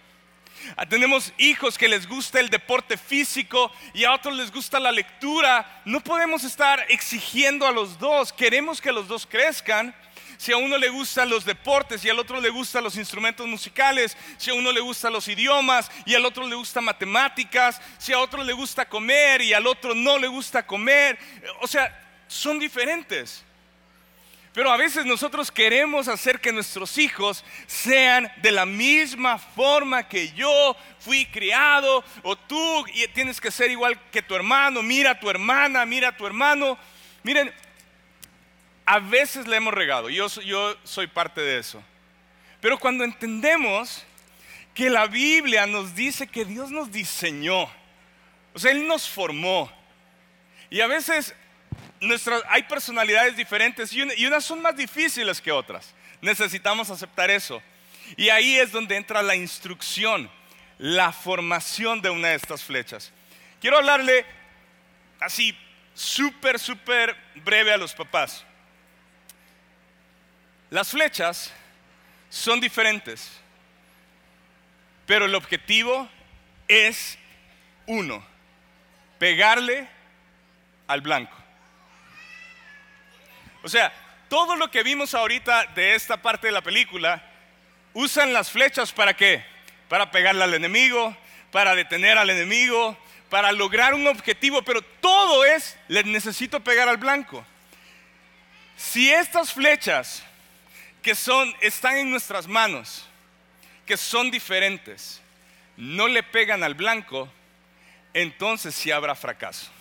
Ah, 0.75 0.87
Tenemos 0.87 1.31
hijos 1.37 1.77
que 1.77 1.87
les 1.87 2.07
gusta 2.07 2.39
el 2.39 2.49
deporte 2.49 2.97
físico 2.97 3.71
y 3.93 4.03
a 4.03 4.13
otros 4.13 4.35
les 4.35 4.51
gusta 4.51 4.79
la 4.79 4.91
lectura. 4.91 5.81
No 5.85 6.01
podemos 6.01 6.43
estar 6.43 6.83
exigiendo 6.89 7.67
a 7.67 7.71
los 7.71 7.99
dos. 7.99 8.33
Queremos 8.33 8.81
que 8.81 8.91
los 8.91 9.07
dos 9.07 9.27
crezcan. 9.27 9.95
Si 10.37 10.51
a 10.51 10.57
uno 10.57 10.77
le 10.77 10.89
gustan 10.89 11.29
los 11.29 11.45
deportes 11.45 12.05
y 12.05 12.09
al 12.09 12.19
otro 12.19 12.39
le 12.39 12.49
gustan 12.49 12.83
los 12.83 12.95
instrumentos 12.95 13.47
musicales, 13.47 14.15
si 14.37 14.51
a 14.51 14.53
uno 14.53 14.71
le 14.71 14.79
gustan 14.79 15.11
los 15.11 15.27
idiomas 15.27 15.89
y 16.05 16.13
al 16.13 16.25
otro 16.25 16.47
le 16.47 16.55
gustan 16.55 16.83
matemáticas, 16.85 17.81
si 17.97 18.13
a 18.13 18.19
otro 18.19 18.43
le 18.43 18.53
gusta 18.53 18.87
comer 18.87 19.41
y 19.41 19.53
al 19.53 19.65
otro 19.65 19.95
no 19.95 20.19
le 20.19 20.27
gusta 20.27 20.65
comer, 20.65 21.17
o 21.61 21.67
sea, 21.67 21.91
son 22.27 22.59
diferentes. 22.59 23.43
Pero 24.57 24.71
a 24.71 24.77
veces 24.77 25.05
nosotros 25.05 25.51
queremos 25.51 26.07
hacer 26.07 26.41
que 26.41 26.51
nuestros 26.51 26.97
hijos 26.97 27.43
sean 27.67 28.31
de 28.37 28.51
la 28.51 28.65
misma 28.65 29.37
forma 29.37 30.07
que 30.07 30.31
yo 30.33 30.75
fui 30.99 31.27
criado 31.27 32.03
o 32.23 32.35
tú 32.35 32.83
tienes 33.13 33.39
que 33.39 33.51
ser 33.51 33.69
igual 33.69 33.99
que 34.09 34.23
tu 34.23 34.33
hermano. 34.33 34.81
Mira 34.81 35.11
a 35.11 35.19
tu 35.19 35.29
hermana, 35.29 35.85
mira 35.85 36.07
a 36.09 36.17
tu 36.17 36.25
hermano. 36.25 36.75
Miren, 37.21 37.53
a 38.87 38.99
veces 38.99 39.45
le 39.47 39.57
hemos 39.57 39.73
regado. 39.73 40.09
Yo, 40.09 40.29
so- 40.29 40.41
yo 40.41 40.75
soy 40.85 41.07
parte 41.07 41.41
de 41.41 41.59
eso. 41.59 41.83
Pero 42.61 42.79
cuando 42.79 43.03
entendemos 43.03 44.03
que 44.73 44.89
la 44.89 45.07
Biblia 45.07 45.67
nos 45.67 45.93
dice 45.93 46.25
que 46.25 46.45
Dios 46.45 46.71
nos 46.71 46.91
diseñó, 46.91 47.63
o 48.53 48.59
sea, 48.59 48.71
Él 48.71 48.87
nos 48.87 49.07
formó. 49.07 49.69
Y 50.69 50.79
a 50.79 50.87
veces 50.87 51.35
nuestras, 51.99 52.41
hay 52.49 52.63
personalidades 52.63 53.35
diferentes 53.35 53.91
y, 53.91 54.01
y 54.15 54.25
unas 54.25 54.45
son 54.45 54.61
más 54.61 54.75
difíciles 54.75 55.41
que 55.41 55.51
otras. 55.51 55.93
Necesitamos 56.21 56.89
aceptar 56.89 57.29
eso. 57.29 57.61
Y 58.15 58.29
ahí 58.29 58.57
es 58.57 58.71
donde 58.71 58.95
entra 58.95 59.21
la 59.21 59.35
instrucción, 59.35 60.31
la 60.77 61.11
formación 61.11 62.01
de 62.01 62.09
una 62.09 62.29
de 62.29 62.35
estas 62.35 62.63
flechas. 62.63 63.11
Quiero 63.59 63.77
hablarle 63.77 64.25
así, 65.19 65.55
súper, 65.93 66.57
súper 66.57 67.15
breve 67.43 67.73
a 67.73 67.77
los 67.77 67.93
papás. 67.93 68.45
Las 70.69 70.89
flechas 70.89 71.51
son 72.29 72.59
diferentes, 72.59 73.31
pero 75.05 75.25
el 75.25 75.35
objetivo 75.35 76.09
es 76.67 77.17
uno, 77.85 78.25
pegarle 79.17 79.87
al 80.87 81.01
blanco. 81.01 81.35
O 83.63 83.69
sea, 83.69 83.93
todo 84.29 84.57
lo 84.57 84.69
que 84.69 84.83
vimos 84.83 85.13
ahorita 85.13 85.67
de 85.75 85.95
esta 85.95 86.17
parte 86.17 86.47
de 86.47 86.53
la 86.53 86.61
película, 86.61 87.23
usan 87.93 88.33
las 88.33 88.51
flechas 88.51 88.91
para 88.91 89.15
qué? 89.15 89.43
Para 89.87 90.11
pegarle 90.11 90.43
al 90.43 90.53
enemigo, 90.53 91.15
para 91.51 91.75
detener 91.75 92.17
al 92.17 92.29
enemigo, 92.29 92.97
para 93.29 93.53
lograr 93.53 93.93
un 93.93 94.05
objetivo, 94.07 94.61
pero 94.63 94.81
todo 94.81 95.45
es, 95.45 95.77
le 95.87 96.03
necesito 96.03 96.59
pegar 96.59 96.89
al 96.89 96.97
blanco. 96.97 97.45
Si 98.75 99.11
estas 99.11 99.53
flechas 99.53 100.23
que 101.07 101.15
son, 101.15 101.55
están 101.61 101.95
en 101.95 102.11
nuestras 102.11 102.47
manos, 102.47 103.07
que 103.85 103.95
son 103.95 104.29
diferentes, 104.29 105.21
no 105.77 106.05
le 106.09 106.21
pegan 106.21 106.63
al 106.63 106.73
blanco, 106.73 107.31
entonces 108.13 108.75
sí 108.75 108.91
habrá 108.91 109.15
fracaso. 109.15 109.71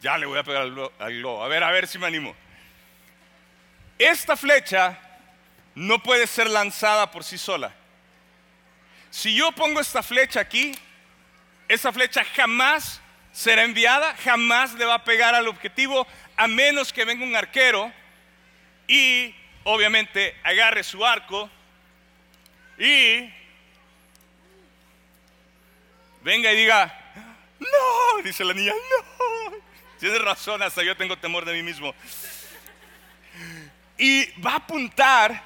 Ya 0.00 0.16
le 0.16 0.24
voy 0.24 0.38
a 0.38 0.42
pegar 0.44 0.62
al 0.62 0.74
glo- 0.74 0.90
al 0.98 1.12
globo. 1.18 1.44
A 1.44 1.48
ver, 1.48 1.62
a 1.62 1.70
ver 1.72 1.86
si 1.86 1.98
me 1.98 2.06
animo. 2.06 2.34
Esta 3.98 4.34
flecha 4.34 4.98
no 5.74 6.02
puede 6.02 6.26
ser 6.26 6.48
lanzada 6.48 7.10
por 7.10 7.22
sí 7.22 7.36
sola. 7.36 7.70
Si 9.10 9.34
yo 9.34 9.52
pongo 9.52 9.78
esta 9.78 10.02
flecha 10.02 10.40
aquí, 10.40 10.74
esa 11.68 11.92
flecha 11.92 12.24
jamás 12.34 12.98
será 13.30 13.62
enviada, 13.62 14.16
jamás 14.24 14.72
le 14.72 14.86
va 14.86 14.94
a 14.94 15.04
pegar 15.04 15.34
al 15.34 15.48
objetivo, 15.48 16.06
a 16.34 16.48
menos 16.48 16.94
que 16.94 17.04
venga 17.04 17.26
un 17.26 17.36
arquero 17.36 17.92
y 18.86 19.34
obviamente 19.64 20.36
agarre 20.42 20.84
su 20.84 21.04
arco 21.04 21.50
y 22.78 23.30
venga 26.22 26.52
y 26.52 26.56
diga, 26.56 26.92
no, 27.58 28.22
dice 28.22 28.44
la 28.44 28.54
niña, 28.54 28.72
no. 28.72 29.56
Tienes 30.00 30.20
razón, 30.22 30.62
hasta 30.62 30.82
yo 30.82 30.96
tengo 30.96 31.16
temor 31.16 31.44
de 31.44 31.54
mí 31.54 31.62
mismo. 31.62 31.94
Y 33.96 34.26
va 34.40 34.52
a 34.52 34.56
apuntar 34.56 35.42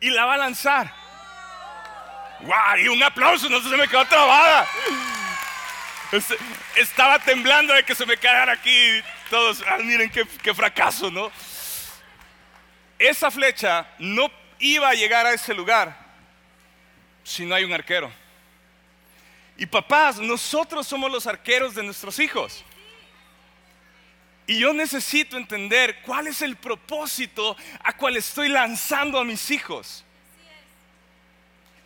y 0.00 0.10
la 0.10 0.24
va 0.24 0.34
a 0.34 0.38
lanzar. 0.38 0.92
¡Guau! 2.40 2.78
Y 2.78 2.88
un 2.88 3.02
aplauso, 3.02 3.48
no 3.48 3.60
se 3.60 3.76
me 3.76 3.88
quedó 3.88 4.04
trabada. 4.06 4.66
Este, 6.12 6.36
Estaba 6.76 7.18
temblando 7.18 7.74
de 7.74 7.84
que 7.84 7.94
se 7.94 8.06
me 8.06 8.16
quedara 8.16 8.52
aquí. 8.52 9.02
Todos, 9.28 9.62
ah, 9.68 9.78
miren 9.78 10.10
qué, 10.10 10.24
qué 10.42 10.54
fracaso, 10.54 11.10
¿no? 11.10 11.30
Esa 12.98 13.30
flecha 13.30 13.86
no 13.98 14.30
iba 14.58 14.88
a 14.88 14.94
llegar 14.94 15.26
a 15.26 15.32
ese 15.32 15.54
lugar 15.54 15.96
si 17.22 17.44
no 17.44 17.54
hay 17.54 17.64
un 17.64 17.72
arquero. 17.72 18.10
Y 19.56 19.66
papás, 19.66 20.18
nosotros 20.18 20.86
somos 20.86 21.10
los 21.10 21.26
arqueros 21.26 21.74
de 21.74 21.82
nuestros 21.82 22.18
hijos. 22.18 22.64
Y 24.46 24.60
yo 24.60 24.72
necesito 24.72 25.36
entender 25.36 26.00
cuál 26.02 26.26
es 26.26 26.42
el 26.42 26.56
propósito 26.56 27.56
a 27.82 27.96
cual 27.96 28.16
estoy 28.16 28.48
lanzando 28.48 29.18
a 29.18 29.24
mis 29.24 29.50
hijos. 29.50 30.04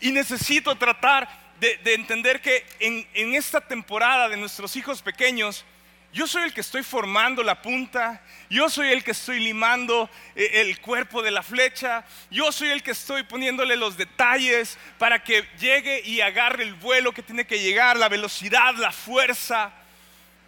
Y 0.00 0.12
necesito 0.12 0.74
tratar 0.76 1.28
de, 1.58 1.76
de 1.78 1.94
entender 1.94 2.40
que 2.40 2.64
en 2.78 3.34
esta 3.34 3.60
temporada 3.60 4.28
de 4.28 4.36
nuestros 4.36 4.76
hijos 4.76 5.02
pequeños, 5.02 5.64
yo 6.12 6.26
soy 6.26 6.42
el 6.42 6.52
que 6.52 6.60
estoy 6.60 6.82
formando 6.82 7.42
la 7.42 7.62
punta, 7.62 8.20
yo 8.50 8.68
soy 8.68 8.92
el 8.92 9.02
que 9.02 9.12
estoy 9.12 9.40
limando 9.40 10.10
eh, 10.34 10.50
el 10.60 10.78
cuerpo 10.78 11.22
de 11.22 11.30
la 11.30 11.42
flecha, 11.42 12.04
yo 12.30 12.52
soy 12.52 12.68
el 12.68 12.82
que 12.82 12.90
estoy 12.90 13.22
poniéndole 13.22 13.76
los 13.76 13.96
detalles 13.96 14.78
para 14.98 15.24
que 15.24 15.48
llegue 15.58 16.02
y 16.04 16.20
agarre 16.20 16.64
el 16.64 16.74
vuelo 16.74 17.12
que 17.12 17.22
tiene 17.22 17.46
que 17.46 17.58
llegar, 17.58 17.96
la 17.96 18.10
velocidad, 18.10 18.74
la 18.74 18.92
fuerza. 18.92 19.72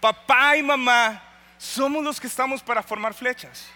Papá 0.00 0.58
y 0.58 0.62
mamá 0.62 1.22
somos 1.56 2.04
los 2.04 2.20
que 2.20 2.26
estamos 2.26 2.62
para 2.62 2.82
formar 2.82 3.14
flechas. 3.14 3.66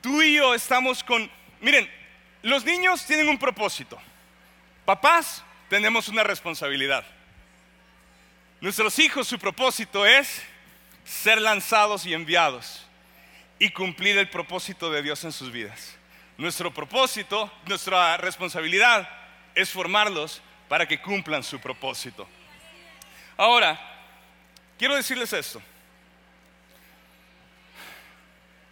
Tú 0.00 0.22
y 0.22 0.36
yo 0.36 0.54
estamos 0.54 1.02
con, 1.02 1.28
miren, 1.60 1.90
los 2.42 2.64
niños 2.64 3.04
tienen 3.04 3.28
un 3.28 3.38
propósito. 3.38 3.98
Papás 4.84 5.42
tenemos 5.68 6.06
una 6.06 6.22
responsabilidad. 6.22 7.04
Nuestros 8.60 8.98
hijos, 8.98 9.28
su 9.28 9.38
propósito 9.38 10.06
es 10.06 10.42
ser 11.04 11.40
lanzados 11.40 12.06
y 12.06 12.14
enviados 12.14 12.86
y 13.58 13.70
cumplir 13.70 14.16
el 14.16 14.30
propósito 14.30 14.90
de 14.90 15.02
Dios 15.02 15.22
en 15.24 15.32
sus 15.32 15.52
vidas. 15.52 15.94
Nuestro 16.38 16.72
propósito, 16.72 17.52
nuestra 17.66 18.16
responsabilidad 18.16 19.08
es 19.54 19.70
formarlos 19.70 20.40
para 20.68 20.88
que 20.88 21.00
cumplan 21.00 21.42
su 21.42 21.60
propósito. 21.60 22.26
Ahora, 23.36 23.78
quiero 24.78 24.96
decirles 24.96 25.32
esto. 25.34 25.60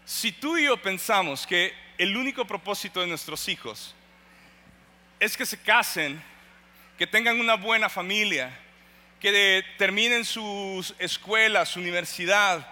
Si 0.06 0.32
tú 0.32 0.56
y 0.56 0.64
yo 0.64 0.80
pensamos 0.80 1.46
que 1.46 1.74
el 1.98 2.16
único 2.16 2.46
propósito 2.46 3.00
de 3.00 3.06
nuestros 3.06 3.48
hijos 3.48 3.94
es 5.20 5.36
que 5.36 5.46
se 5.46 5.60
casen, 5.60 6.22
que 6.98 7.06
tengan 7.06 7.38
una 7.38 7.54
buena 7.54 7.88
familia, 7.88 8.58
que 9.20 9.32
de- 9.32 9.64
terminen 9.78 10.24
sus 10.24 10.94
escuelas, 10.98 11.70
su 11.70 11.80
universidad, 11.80 12.66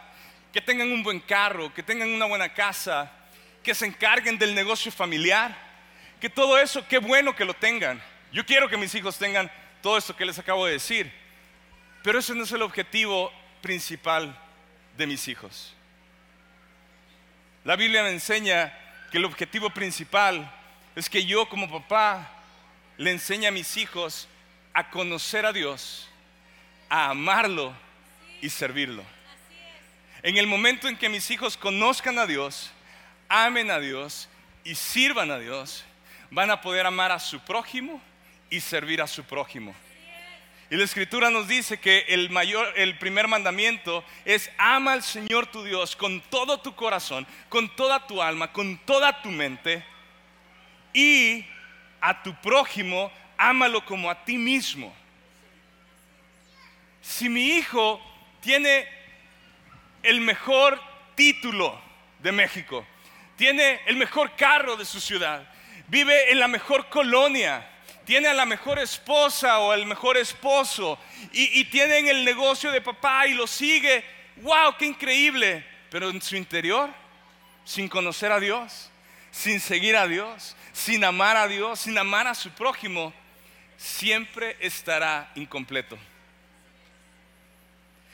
que 0.52 0.60
tengan 0.60 0.90
un 0.92 1.02
buen 1.02 1.20
carro, 1.20 1.72
que 1.72 1.82
tengan 1.82 2.10
una 2.10 2.26
buena 2.26 2.52
casa, 2.52 3.10
que 3.62 3.74
se 3.74 3.86
encarguen 3.86 4.38
del 4.38 4.54
negocio 4.54 4.92
familiar, 4.92 5.56
que 6.20 6.28
todo 6.28 6.58
eso, 6.58 6.86
qué 6.88 6.98
bueno 6.98 7.34
que 7.34 7.44
lo 7.44 7.54
tengan. 7.54 8.02
Yo 8.32 8.44
quiero 8.44 8.68
que 8.68 8.76
mis 8.76 8.94
hijos 8.94 9.18
tengan 9.18 9.50
todo 9.80 9.96
esto 9.98 10.14
que 10.16 10.24
les 10.26 10.38
acabo 10.38 10.66
de 10.66 10.72
decir, 10.74 11.12
pero 12.02 12.18
ese 12.18 12.34
no 12.34 12.44
es 12.44 12.52
el 12.52 12.62
objetivo 12.62 13.32
principal 13.60 14.36
de 14.96 15.06
mis 15.06 15.26
hijos. 15.28 15.74
La 17.64 17.76
Biblia 17.76 18.02
me 18.02 18.10
enseña 18.10 18.76
que 19.10 19.18
el 19.18 19.24
objetivo 19.24 19.70
principal 19.70 20.50
es 20.96 21.08
que 21.08 21.24
yo 21.24 21.48
como 21.48 21.70
papá 21.70 22.28
le 22.96 23.10
enseñe 23.12 23.46
a 23.46 23.50
mis 23.52 23.76
hijos 23.76 24.28
a 24.74 24.90
conocer 24.90 25.46
a 25.46 25.52
Dios, 25.52 26.08
a 26.92 27.08
amarlo 27.08 27.72
y 28.42 28.50
servirlo. 28.50 29.02
En 30.22 30.36
el 30.36 30.46
momento 30.46 30.88
en 30.88 30.96
que 30.98 31.08
mis 31.08 31.30
hijos 31.30 31.56
conozcan 31.56 32.18
a 32.18 32.26
Dios, 32.26 32.70
amen 33.30 33.70
a 33.70 33.80
Dios 33.80 34.28
y 34.62 34.74
sirvan 34.74 35.30
a 35.30 35.38
Dios, 35.38 35.86
van 36.30 36.50
a 36.50 36.60
poder 36.60 36.84
amar 36.84 37.10
a 37.10 37.18
su 37.18 37.40
prójimo 37.40 37.98
y 38.50 38.60
servir 38.60 39.00
a 39.00 39.06
su 39.06 39.24
prójimo. 39.24 39.74
Y 40.68 40.76
la 40.76 40.84
escritura 40.84 41.30
nos 41.30 41.48
dice 41.48 41.80
que 41.80 42.04
el 42.08 42.28
mayor 42.28 42.70
el 42.76 42.98
primer 42.98 43.26
mandamiento 43.26 44.04
es 44.26 44.50
ama 44.58 44.92
al 44.92 45.02
Señor 45.02 45.46
tu 45.46 45.64
Dios 45.64 45.96
con 45.96 46.20
todo 46.20 46.60
tu 46.60 46.74
corazón, 46.74 47.26
con 47.48 47.74
toda 47.74 48.06
tu 48.06 48.20
alma, 48.20 48.52
con 48.52 48.76
toda 48.84 49.22
tu 49.22 49.30
mente 49.30 49.82
y 50.92 51.46
a 52.02 52.22
tu 52.22 52.34
prójimo 52.42 53.10
ámalo 53.38 53.82
como 53.82 54.10
a 54.10 54.24
ti 54.26 54.36
mismo. 54.36 54.94
Si 57.02 57.28
mi 57.28 57.56
hijo 57.56 58.00
tiene 58.40 58.88
el 60.04 60.20
mejor 60.20 60.80
título 61.16 61.78
de 62.20 62.30
México, 62.30 62.86
tiene 63.36 63.80
el 63.86 63.96
mejor 63.96 64.36
carro 64.36 64.76
de 64.76 64.84
su 64.84 65.00
ciudad, 65.00 65.46
vive 65.88 66.30
en 66.30 66.38
la 66.38 66.46
mejor 66.46 66.88
colonia, 66.88 67.68
tiene 68.04 68.28
a 68.28 68.34
la 68.34 68.46
mejor 68.46 68.78
esposa 68.78 69.58
o 69.58 69.74
el 69.74 69.84
mejor 69.84 70.16
esposo 70.16 70.98
y, 71.32 71.60
y 71.60 71.64
tiene 71.64 71.98
en 71.98 72.08
el 72.08 72.24
negocio 72.24 72.70
de 72.70 72.80
papá 72.80 73.26
y 73.26 73.34
lo 73.34 73.48
sigue, 73.48 74.04
wow, 74.36 74.76
qué 74.78 74.86
increíble, 74.86 75.66
pero 75.90 76.08
en 76.08 76.22
su 76.22 76.36
interior, 76.36 76.88
sin 77.64 77.88
conocer 77.88 78.30
a 78.30 78.38
Dios, 78.38 78.90
sin 79.32 79.58
seguir 79.58 79.96
a 79.96 80.06
Dios, 80.06 80.56
sin 80.72 81.02
amar 81.04 81.36
a 81.36 81.48
Dios, 81.48 81.80
sin 81.80 81.98
amar 81.98 82.28
a 82.28 82.34
su 82.34 82.50
prójimo, 82.50 83.12
siempre 83.76 84.56
estará 84.60 85.32
incompleto. 85.34 85.98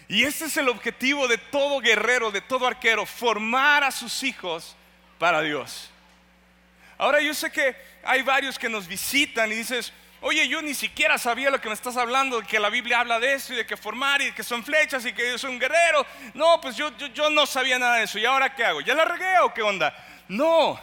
Y 0.09 0.25
ese 0.25 0.47
es 0.47 0.57
el 0.57 0.71
objetivo 0.71 1.29
de 1.29 1.37
todo 1.37 1.81
guerrero, 1.81 2.31
de 2.31 2.40
todo 2.40 2.66
arquero, 2.66 3.05
formar 3.05 3.85
a 3.85 3.90
sus 3.90 4.23
hijos 4.23 4.75
para 5.18 5.42
Dios. 5.42 5.90
Ahora 6.97 7.21
yo 7.21 7.35
sé 7.35 7.53
que 7.53 7.77
hay 8.03 8.23
varios 8.23 8.59
que 8.59 8.71
nos 8.71 8.88
visitan 8.88 9.53
y 9.53 9.57
dices, 9.57 9.92
oye, 10.23 10.49
yo 10.49 10.62
ni 10.62 10.75
siquiera 10.75 11.18
sabía 11.18 11.51
lo 11.51 11.61
que 11.61 11.68
me 11.68 11.75
estás 11.75 11.99
hablando, 11.99 12.40
de 12.40 12.47
que 12.47 12.59
la 12.59 12.71
Biblia 12.71 13.01
habla 13.01 13.21
de 13.21 13.35
eso 13.35 13.53
y 13.53 13.57
de 13.57 13.66
que 13.66 13.77
formar 13.77 14.23
y 14.23 14.33
que 14.33 14.42
son 14.42 14.64
flechas 14.64 15.05
y 15.05 15.12
que 15.12 15.31
yo 15.31 15.38
soy 15.38 15.51
un 15.51 15.61
guerrero. 15.61 16.07
No, 16.33 16.59
pues 16.59 16.75
yo, 16.75 16.97
yo, 16.97 17.09
yo 17.09 17.29
no 17.29 17.44
sabía 17.44 17.79
nada 17.79 17.97
de 17.97 18.05
eso. 18.05 18.18
¿Y 18.18 18.25
ahora 18.25 18.55
qué 18.55 18.64
hago? 18.64 18.81
¿Ya 18.81 18.94
la 18.94 19.05
regué 19.05 19.38
o 19.40 19.53
qué 19.53 19.61
onda? 19.61 19.94
No. 20.27 20.81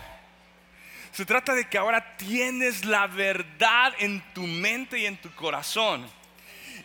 Se 1.11 1.25
trata 1.25 1.55
de 1.55 1.67
que 1.67 1.77
ahora 1.77 2.15
tienes 2.17 2.85
la 2.85 3.07
verdad 3.07 3.93
en 3.99 4.21
tu 4.33 4.43
mente 4.43 4.99
y 4.99 5.05
en 5.05 5.17
tu 5.17 5.33
corazón. 5.33 6.05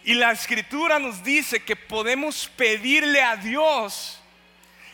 Y 0.02 0.14
la 0.14 0.32
escritura 0.32 0.98
nos 0.98 1.22
dice 1.22 1.62
que 1.62 1.76
podemos 1.76 2.48
pedirle 2.56 3.22
a 3.22 3.36
Dios 3.36 4.18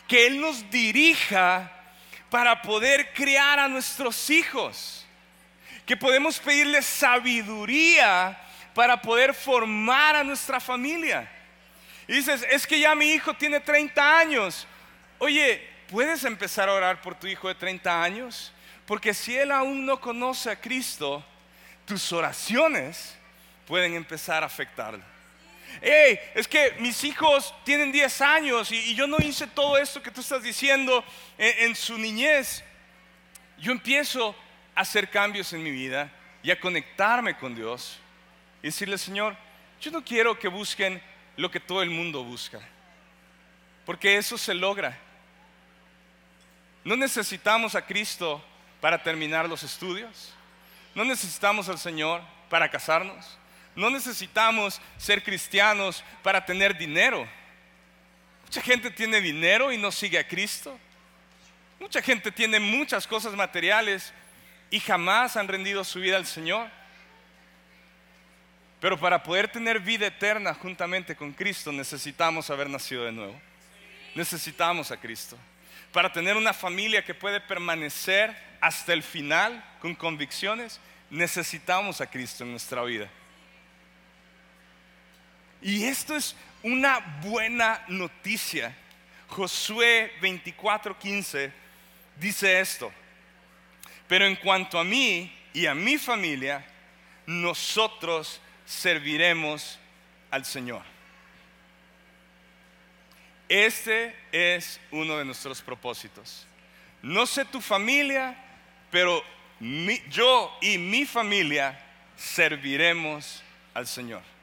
que 0.07 0.27
Él 0.27 0.39
nos 0.39 0.69
dirija 0.69 1.71
para 2.29 2.61
poder 2.61 3.13
criar 3.13 3.59
a 3.59 3.67
nuestros 3.67 4.29
hijos. 4.29 5.05
Que 5.85 5.95
podemos 5.95 6.39
pedirle 6.39 6.81
sabiduría 6.81 8.37
para 8.73 9.01
poder 9.01 9.33
formar 9.33 10.15
a 10.15 10.23
nuestra 10.23 10.59
familia. 10.59 11.29
Y 12.07 12.13
dices, 12.13 12.45
es 12.49 12.67
que 12.67 12.79
ya 12.79 12.95
mi 12.95 13.11
hijo 13.11 13.33
tiene 13.33 13.59
30 13.59 14.19
años. 14.19 14.67
Oye, 15.19 15.65
¿puedes 15.89 16.23
empezar 16.25 16.69
a 16.69 16.73
orar 16.73 17.01
por 17.01 17.15
tu 17.15 17.27
hijo 17.27 17.47
de 17.47 17.55
30 17.55 18.03
años? 18.03 18.53
Porque 18.85 19.13
si 19.13 19.35
él 19.37 19.51
aún 19.51 19.85
no 19.85 19.99
conoce 19.99 20.49
a 20.49 20.59
Cristo, 20.59 21.23
tus 21.85 22.11
oraciones 22.13 23.16
pueden 23.67 23.93
empezar 23.93 24.43
a 24.43 24.47
afectarlo. 24.47 25.03
Hey, 25.81 26.19
es 26.33 26.47
que 26.47 26.75
mis 26.79 27.03
hijos 27.03 27.53
tienen 27.63 27.91
10 27.91 28.21
años 28.21 28.71
y, 28.71 28.77
y 28.77 28.95
yo 28.95 29.05
no 29.05 29.17
hice 29.17 29.45
todo 29.45 29.77
esto 29.77 30.01
que 30.01 30.09
tú 30.09 30.21
estás 30.21 30.41
diciendo 30.41 31.03
en, 31.37 31.69
en 31.69 31.75
su 31.75 31.97
niñez. 31.97 32.63
Yo 33.59 33.71
empiezo 33.71 34.35
a 34.73 34.81
hacer 34.81 35.09
cambios 35.09 35.53
en 35.53 35.61
mi 35.61 35.71
vida 35.71 36.09
y 36.41 36.49
a 36.49 36.59
conectarme 36.59 37.37
con 37.37 37.53
Dios 37.53 37.99
y 38.63 38.67
decirle, 38.67 38.97
Señor, 38.97 39.35
yo 39.81 39.91
no 39.91 40.03
quiero 40.03 40.39
que 40.39 40.47
busquen 40.47 41.01
lo 41.35 41.51
que 41.51 41.59
todo 41.59 41.83
el 41.83 41.89
mundo 41.89 42.23
busca, 42.23 42.59
porque 43.85 44.17
eso 44.17 44.37
se 44.37 44.53
logra. 44.53 44.97
No 46.83 46.95
necesitamos 46.95 47.75
a 47.75 47.85
Cristo 47.85 48.43
para 48.81 49.03
terminar 49.03 49.47
los 49.47 49.63
estudios, 49.63 50.33
no 50.95 51.03
necesitamos 51.03 51.69
al 51.69 51.77
Señor 51.77 52.21
para 52.49 52.69
casarnos, 52.69 53.37
no 53.77 53.91
necesitamos 53.91 54.81
ser 54.97 55.23
cristianos 55.23 56.03
para 56.23 56.43
tener 56.43 56.75
dinero. 56.75 57.27
Mucha 58.43 58.59
gente 58.59 58.89
tiene 58.89 59.21
dinero 59.21 59.71
y 59.71 59.77
no 59.77 59.91
sigue 59.91 60.17
a 60.17 60.27
Cristo. 60.27 60.79
Mucha 61.79 62.01
gente 62.01 62.31
tiene 62.31 62.59
muchas 62.59 63.05
cosas 63.05 63.35
materiales 63.35 64.11
y 64.71 64.79
jamás 64.79 65.37
han 65.37 65.47
rendido 65.47 65.83
su 65.83 65.99
vida 65.99 66.17
al 66.17 66.25
Señor. 66.25 66.67
Pero 68.81 68.97
para 68.97 69.21
poder 69.21 69.47
tener 69.47 69.79
vida 69.79 70.07
eterna 70.07 70.55
juntamente 70.55 71.15
con 71.15 71.31
Cristo 71.31 71.71
necesitamos 71.71 72.49
haber 72.49 72.71
nacido 72.71 73.05
de 73.05 73.11
nuevo. 73.11 73.39
Necesitamos 74.15 74.89
a 74.89 74.97
Cristo. 74.97 75.37
Para 75.93 76.11
tener 76.11 76.35
una 76.35 76.51
familia 76.51 77.05
que 77.05 77.13
puede 77.13 77.39
permanecer 77.39 78.35
hasta 78.59 78.91
el 78.93 79.03
final 79.03 79.63
con 79.79 79.93
convicciones, 79.93 80.79
necesitamos 81.11 82.01
a 82.01 82.09
Cristo 82.09 82.43
en 82.43 82.49
nuestra 82.49 82.81
vida. 82.81 83.07
Y 85.61 85.83
esto 85.85 86.15
es 86.15 86.35
una 86.63 86.99
buena 87.23 87.83
noticia. 87.87 88.75
Josué 89.27 90.11
24:15 90.21 91.51
dice 92.19 92.59
esto. 92.59 92.91
Pero 94.07 94.25
en 94.25 94.35
cuanto 94.35 94.79
a 94.79 94.83
mí 94.83 95.31
y 95.53 95.65
a 95.65 95.75
mi 95.75 95.97
familia, 95.97 96.65
nosotros 97.25 98.39
serviremos 98.65 99.79
al 100.31 100.45
Señor. 100.45 100.83
Este 103.49 104.15
es 104.31 104.79
uno 104.91 105.17
de 105.17 105.25
nuestros 105.25 105.61
propósitos. 105.61 106.45
No 107.01 107.25
sé 107.25 107.45
tu 107.45 107.61
familia, 107.61 108.35
pero 108.91 109.23
yo 110.09 110.57
y 110.61 110.77
mi 110.77 111.05
familia 111.05 111.79
serviremos 112.17 113.41
al 113.73 113.87
Señor. 113.87 114.36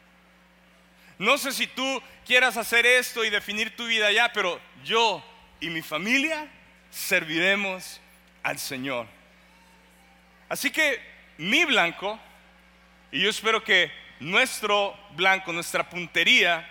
No 1.25 1.39
sé 1.39 1.53
si 1.53 1.67
tú 1.67 2.03
quieras 2.27 2.59
hacer 2.59 2.85
esto 2.85 3.25
y 3.25 3.31
definir 3.31 3.75
tu 3.75 3.87
vida 3.87 4.13
ya, 4.13 4.31
pero 4.31 4.61
yo 4.85 5.25
y 5.59 5.71
mi 5.71 5.81
familia 5.81 6.47
serviremos 6.91 7.99
al 8.43 8.59
Señor. 8.59 9.07
Así 10.51 10.71
que 10.71 11.01
mi 11.39 11.65
blanco, 11.65 12.21
y 13.11 13.23
yo 13.23 13.31
espero 13.31 13.65
que 13.65 13.91
nuestro 14.21 14.95
blanco, 15.17 15.51
nuestra 15.51 15.89
puntería, 15.89 16.69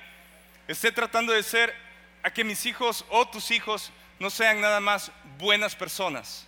esté 0.68 0.92
tratando 0.92 1.34
de 1.34 1.42
ser 1.42 1.74
a 2.22 2.32
que 2.32 2.44
mis 2.44 2.68
hijos 2.68 3.06
o 3.10 3.28
tus 3.28 3.50
hijos 3.50 3.92
no 4.20 4.30
sean 4.30 4.62
nada 4.62 4.80
más 4.80 5.12
buenas 5.40 5.76
personas. 5.76 6.46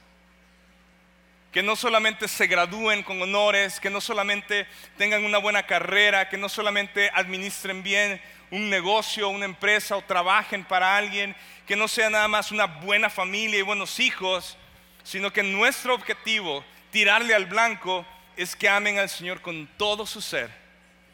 Que 1.55 1.63
no 1.63 1.77
solamente 1.77 2.27
se 2.27 2.47
gradúen 2.47 3.01
con 3.01 3.21
honores, 3.21 3.79
que 3.79 3.89
no 3.89 4.01
solamente 4.01 4.67
tengan 4.97 5.23
una 5.23 5.37
buena 5.37 5.65
carrera, 5.65 6.27
que 6.27 6.35
no 6.35 6.49
solamente 6.49 7.09
administren 7.13 7.81
bien 7.81 8.21
un 8.51 8.69
negocio, 8.69 9.29
una 9.29 9.45
empresa 9.45 9.95
o 9.95 10.01
trabajen 10.01 10.65
para 10.65 10.97
alguien, 10.97 11.33
que 11.65 11.77
no 11.77 11.87
sea 11.87 12.09
nada 12.09 12.27
más 12.27 12.51
una 12.51 12.65
buena 12.65 13.09
familia 13.09 13.57
y 13.57 13.61
buenos 13.61 14.01
hijos, 14.01 14.57
sino 15.05 15.31
que 15.31 15.43
nuestro 15.43 15.95
objetivo, 15.95 16.65
tirarle 16.91 17.33
al 17.33 17.45
blanco, 17.45 18.05
es 18.35 18.53
que 18.53 18.67
amen 18.67 18.99
al 18.99 19.07
Señor 19.07 19.39
con 19.39 19.65
todo 19.77 20.05
su 20.05 20.19
ser 20.19 20.51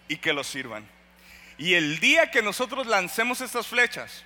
y 0.08 0.18
que 0.18 0.34
lo 0.34 0.44
sirvan. 0.44 0.90
Y 1.60 1.76
el 1.76 2.00
día 2.00 2.32
que 2.32 2.42
nosotros 2.42 2.88
lancemos 2.88 3.42
estas 3.42 3.68
flechas, 3.68 4.24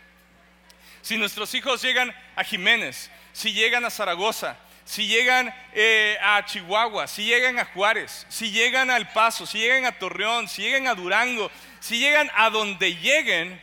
si 1.02 1.18
nuestros 1.18 1.54
hijos 1.56 1.82
llegan 1.82 2.16
a 2.38 2.46
Jiménez, 2.46 3.12
si 3.34 3.52
llegan 3.52 3.84
a 3.84 3.90
Zaragoza, 3.90 4.58
si 4.86 5.08
llegan 5.08 5.54
eh, 5.74 6.16
a 6.22 6.46
Chihuahua, 6.46 7.08
si 7.08 7.26
llegan 7.26 7.58
a 7.58 7.66
Juárez, 7.66 8.26
si 8.30 8.52
llegan 8.52 8.92
al 8.92 9.12
Paso, 9.12 9.48
si 9.48 9.58
llegan 9.58 9.86
a 9.86 9.98
Torreón, 9.98 10.48
si 10.48 10.62
llegan 10.62 10.88
a 10.88 10.94
Durango, 10.94 11.50
si 11.80 12.00
llegan 12.00 12.30
a 12.36 12.52
donde 12.52 12.96
lleguen, 12.96 13.60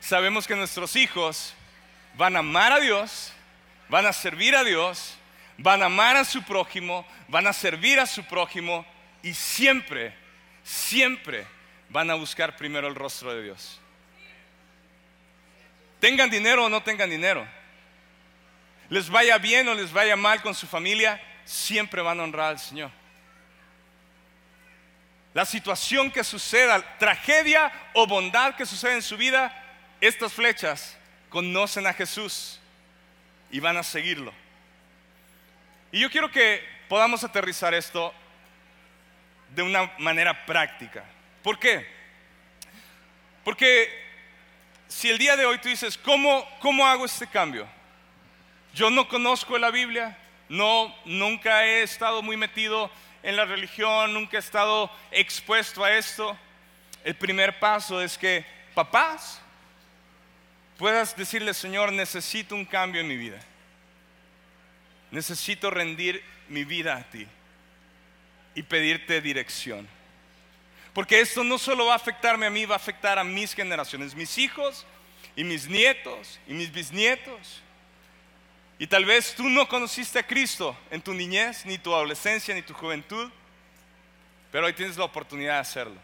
sabemos 0.00 0.46
que 0.46 0.56
nuestros 0.56 0.96
hijos 0.96 1.54
van 2.14 2.36
a 2.36 2.38
amar 2.38 2.72
a 2.72 2.80
Dios, 2.80 3.34
van 3.90 4.06
a 4.06 4.14
servir 4.14 4.56
a 4.56 4.64
Dios, 4.64 5.18
van 5.58 5.82
a 5.82 5.86
amar 5.86 6.16
a 6.16 6.24
su 6.24 6.42
prójimo, 6.42 7.06
van 7.28 7.46
a 7.46 7.52
servir 7.52 8.00
a 8.00 8.06
su 8.06 8.24
prójimo 8.24 8.86
y 9.22 9.34
siempre, 9.34 10.14
siempre 10.64 11.46
van 11.90 12.10
a 12.10 12.14
buscar 12.14 12.56
primero 12.56 12.88
el 12.88 12.94
rostro 12.94 13.34
de 13.34 13.42
Dios. 13.42 13.78
Tengan 16.00 16.30
dinero 16.30 16.64
o 16.64 16.68
no 16.70 16.82
tengan 16.82 17.10
dinero. 17.10 17.46
Les 18.92 19.08
vaya 19.08 19.38
bien 19.38 19.66
o 19.68 19.74
les 19.74 19.90
vaya 19.90 20.16
mal 20.16 20.42
con 20.42 20.54
su 20.54 20.66
familia, 20.66 21.18
siempre 21.46 22.02
van 22.02 22.20
a 22.20 22.24
honrar 22.24 22.50
al 22.50 22.58
Señor. 22.58 22.90
La 25.32 25.46
situación 25.46 26.10
que 26.10 26.22
suceda, 26.22 26.98
tragedia 26.98 27.72
o 27.94 28.06
bondad 28.06 28.54
que 28.54 28.66
suceda 28.66 28.92
en 28.92 29.00
su 29.00 29.16
vida, 29.16 29.50
estas 29.98 30.34
flechas 30.34 30.94
conocen 31.30 31.86
a 31.86 31.94
Jesús 31.94 32.60
y 33.50 33.60
van 33.60 33.78
a 33.78 33.82
seguirlo. 33.82 34.30
Y 35.90 36.00
yo 36.00 36.10
quiero 36.10 36.30
que 36.30 36.62
podamos 36.86 37.24
aterrizar 37.24 37.72
esto 37.72 38.12
de 39.54 39.62
una 39.62 39.90
manera 39.96 40.44
práctica. 40.44 41.02
¿Por 41.42 41.58
qué? 41.58 41.86
Porque 43.42 43.88
si 44.86 45.08
el 45.08 45.16
día 45.16 45.34
de 45.34 45.46
hoy 45.46 45.56
tú 45.56 45.70
dices, 45.70 45.96
¿cómo, 45.96 46.46
cómo 46.60 46.86
hago 46.86 47.06
este 47.06 47.26
cambio? 47.26 47.66
Yo 48.74 48.90
no 48.90 49.08
conozco 49.08 49.58
la 49.58 49.70
Biblia, 49.70 50.16
no, 50.48 50.94
nunca 51.04 51.64
he 51.64 51.82
estado 51.82 52.22
muy 52.22 52.36
metido 52.36 52.90
en 53.22 53.36
la 53.36 53.44
religión, 53.44 54.14
nunca 54.14 54.36
he 54.36 54.40
estado 54.40 54.90
expuesto 55.10 55.84
a 55.84 55.92
esto. 55.96 56.36
El 57.04 57.14
primer 57.14 57.58
paso 57.58 58.00
es 58.00 58.16
que 58.16 58.44
papás 58.74 59.40
puedas 60.78 61.16
decirle, 61.16 61.54
Señor, 61.54 61.92
necesito 61.92 62.54
un 62.54 62.64
cambio 62.64 63.00
en 63.00 63.08
mi 63.08 63.16
vida. 63.16 63.38
Necesito 65.10 65.70
rendir 65.70 66.24
mi 66.48 66.64
vida 66.64 66.96
a 66.96 67.02
ti 67.04 67.26
y 68.54 68.62
pedirte 68.62 69.20
dirección. 69.20 69.86
Porque 70.94 71.20
esto 71.20 71.44
no 71.44 71.58
solo 71.58 71.86
va 71.86 71.94
a 71.94 71.96
afectarme 71.96 72.46
a 72.46 72.50
mí, 72.50 72.64
va 72.64 72.74
a 72.74 72.76
afectar 72.76 73.18
a 73.18 73.24
mis 73.24 73.54
generaciones, 73.54 74.14
mis 74.14 74.36
hijos 74.38 74.86
y 75.36 75.44
mis 75.44 75.68
nietos 75.68 76.38
y 76.46 76.54
mis 76.54 76.72
bisnietos. 76.72 77.62
Y 78.82 78.88
tal 78.88 79.04
vez 79.04 79.36
tú 79.36 79.48
no 79.48 79.68
conociste 79.68 80.18
a 80.18 80.26
Cristo 80.26 80.76
en 80.90 81.00
tu 81.00 81.14
niñez, 81.14 81.64
ni 81.64 81.78
tu 81.78 81.94
adolescencia, 81.94 82.52
ni 82.52 82.62
tu 82.62 82.74
juventud, 82.74 83.30
pero 84.50 84.66
hoy 84.66 84.72
tienes 84.72 84.96
la 84.96 85.04
oportunidad 85.04 85.54
de 85.54 85.60
hacerlo. 85.60 86.00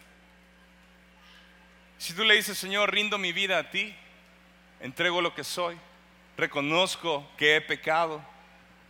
Si 1.99 2.13
tú 2.13 2.23
le 2.23 2.37
dices, 2.37 2.57
Señor, 2.57 2.95
rindo 2.95 3.19
mi 3.19 3.33
vida 3.33 3.59
a 3.59 3.69
ti, 3.69 3.93
entrego 4.79 5.21
lo 5.21 5.35
que 5.35 5.43
soy, 5.43 5.77
reconozco 6.37 7.29
que 7.37 7.57
he 7.57 7.61
pecado 7.61 8.25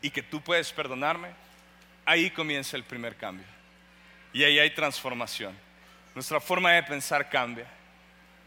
y 0.03 0.11
que 0.11 0.23
tú 0.23 0.43
puedes 0.43 0.71
perdonarme, 0.71 1.31
ahí 2.05 2.29
comienza 2.29 2.77
el 2.77 2.85
primer 2.85 3.17
cambio. 3.17 3.47
Y 4.35 4.45
ahí 4.45 4.59
hay 4.59 4.69
transformación. 4.75 5.57
Nuestra 6.15 6.41
forma 6.41 6.73
de 6.73 6.83
pensar 6.83 7.31
cambia. 7.31 7.67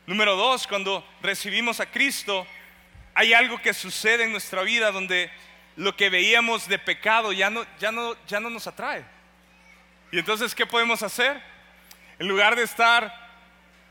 Número 0.05 0.35
dos, 0.35 0.67
cuando 0.67 1.03
recibimos 1.19 1.79
a 1.79 1.87
Cristo, 1.87 2.45
hay 3.13 3.33
algo 3.33 3.61
que 3.61 3.73
sucede 3.73 4.23
en 4.23 4.31
nuestra 4.31 4.61
vida 4.63 4.91
donde 4.91 5.29
lo 5.75 5.95
que 5.95 6.09
veíamos 6.09 6.67
de 6.67 6.79
pecado 6.79 7.31
ya 7.31 7.49
no, 7.49 7.65
ya 7.79 7.91
no, 7.91 8.15
ya 8.27 8.39
no 8.39 8.49
nos 8.49 8.67
atrae. 8.67 9.03
Y 10.11 10.19
entonces, 10.19 10.53
¿qué 10.53 10.65
podemos 10.65 11.03
hacer? 11.03 11.41
En 12.19 12.27
lugar 12.27 12.55
de 12.55 12.63
estar 12.63 13.13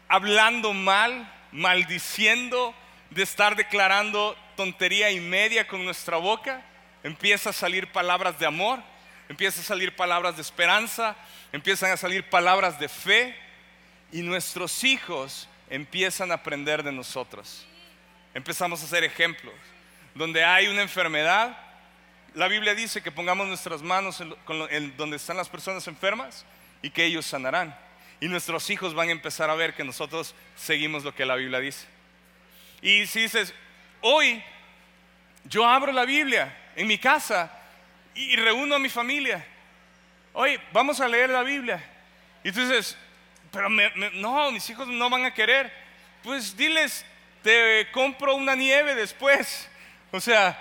hablando 0.09 0.73
mal, 0.73 1.33
maldiciendo, 1.53 2.75
de 3.11 3.23
estar 3.23 3.57
declarando 3.57 4.37
tontería 4.57 5.11
y 5.11 5.21
media 5.21 5.67
con 5.67 5.85
nuestra 5.85 6.17
boca, 6.17 6.63
empieza 7.03 7.51
a 7.51 7.55
salir 7.55 7.91
palabras 7.91 8.39
de 8.39 8.47
amor, 8.47 8.81
empieza 9.29 9.61
a 9.61 9.65
salir 9.65 9.97
palabras 9.97 10.37
de 10.37 10.43
esperanza, 10.43 11.17
empiezan 11.53 11.91
a 11.91 11.97
salir 11.97 12.29
palabras 12.29 12.79
de 12.79 12.89
fe, 12.89 13.35
y 14.13 14.23
nuestros 14.23 14.85
hijos 14.85 15.49
empiezan 15.69 16.31
a 16.31 16.35
aprender 16.35 16.83
de 16.83 16.93
nosotros. 16.93 17.67
Empezamos 18.35 18.83
a 18.83 18.85
hacer 18.85 19.05
ejemplos. 19.05 19.55
Donde 20.15 20.45
hay 20.45 20.69
una 20.69 20.83
enfermedad, 20.83 21.57
la 22.35 22.49
Biblia 22.49 22.75
dice 22.75 23.03
que 23.03 23.11
pongamos 23.11 23.47
nuestras 23.47 23.83
manos 23.83 24.21
en, 24.71 24.97
donde 24.97 25.17
están 25.17 25.37
las 25.37 25.49
personas 25.49 25.87
enfermas 25.87 26.45
y 26.83 26.91
que 26.91 27.05
ellos 27.05 27.27
sanarán. 27.27 27.77
Y 28.21 28.29
nuestros 28.29 28.69
hijos 28.71 28.95
van 28.95 29.09
a 29.09 29.13
empezar 29.13 29.51
a 29.51 29.55
ver 29.55 29.75
que 29.75 29.85
nosotros 29.85 30.35
seguimos 30.57 31.05
lo 31.05 31.15
que 31.15 31.25
la 31.25 31.37
Biblia 31.37 31.61
dice. 31.61 31.87
Y 32.83 33.07
si 33.07 33.21
dices, 33.21 33.55
hoy 34.01 34.43
yo 35.45 35.67
abro 35.67 35.93
la 35.93 36.05
Biblia 36.05 36.55
en 36.77 36.87
mi 36.87 36.99
casa 36.99 37.51
y 38.15 38.37
reúno 38.37 38.75
a 38.75 38.79
mi 38.79 38.89
familia 38.89 39.47
oye, 40.33 40.61
vamos 40.73 41.01
a 41.01 41.09
leer 41.09 41.31
la 41.31 41.43
Biblia. 41.43 41.83
Y 42.43 42.53
tú 42.53 42.61
dices, 42.61 42.97
pero 43.51 43.69
no, 43.69 44.51
mis 44.53 44.69
hijos 44.71 44.87
no 44.89 45.11
van 45.11 45.25
a 45.25 45.35
querer. 45.35 45.73
Pues 46.23 46.57
diles, 46.57 47.05
te 47.43 47.91
compro 47.93 48.35
una 48.35 48.55
nieve 48.55 48.95
después. 48.95 49.69
O 50.13 50.21
sea, 50.21 50.59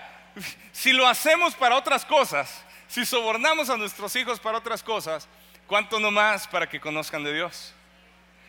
si 0.71 0.93
lo 0.93 1.07
hacemos 1.07 1.55
para 1.55 1.75
otras 1.75 2.05
cosas, 2.05 2.63
si 2.87 3.05
sobornamos 3.05 3.69
a 3.69 3.77
nuestros 3.77 4.15
hijos 4.15 4.39
para 4.39 4.57
otras 4.57 4.83
cosas, 4.83 5.27
¿cuánto 5.67 5.99
no 5.99 6.11
más 6.11 6.47
para 6.47 6.67
que 6.67 6.79
conozcan 6.79 7.23
de 7.23 7.33
Dios? 7.33 7.73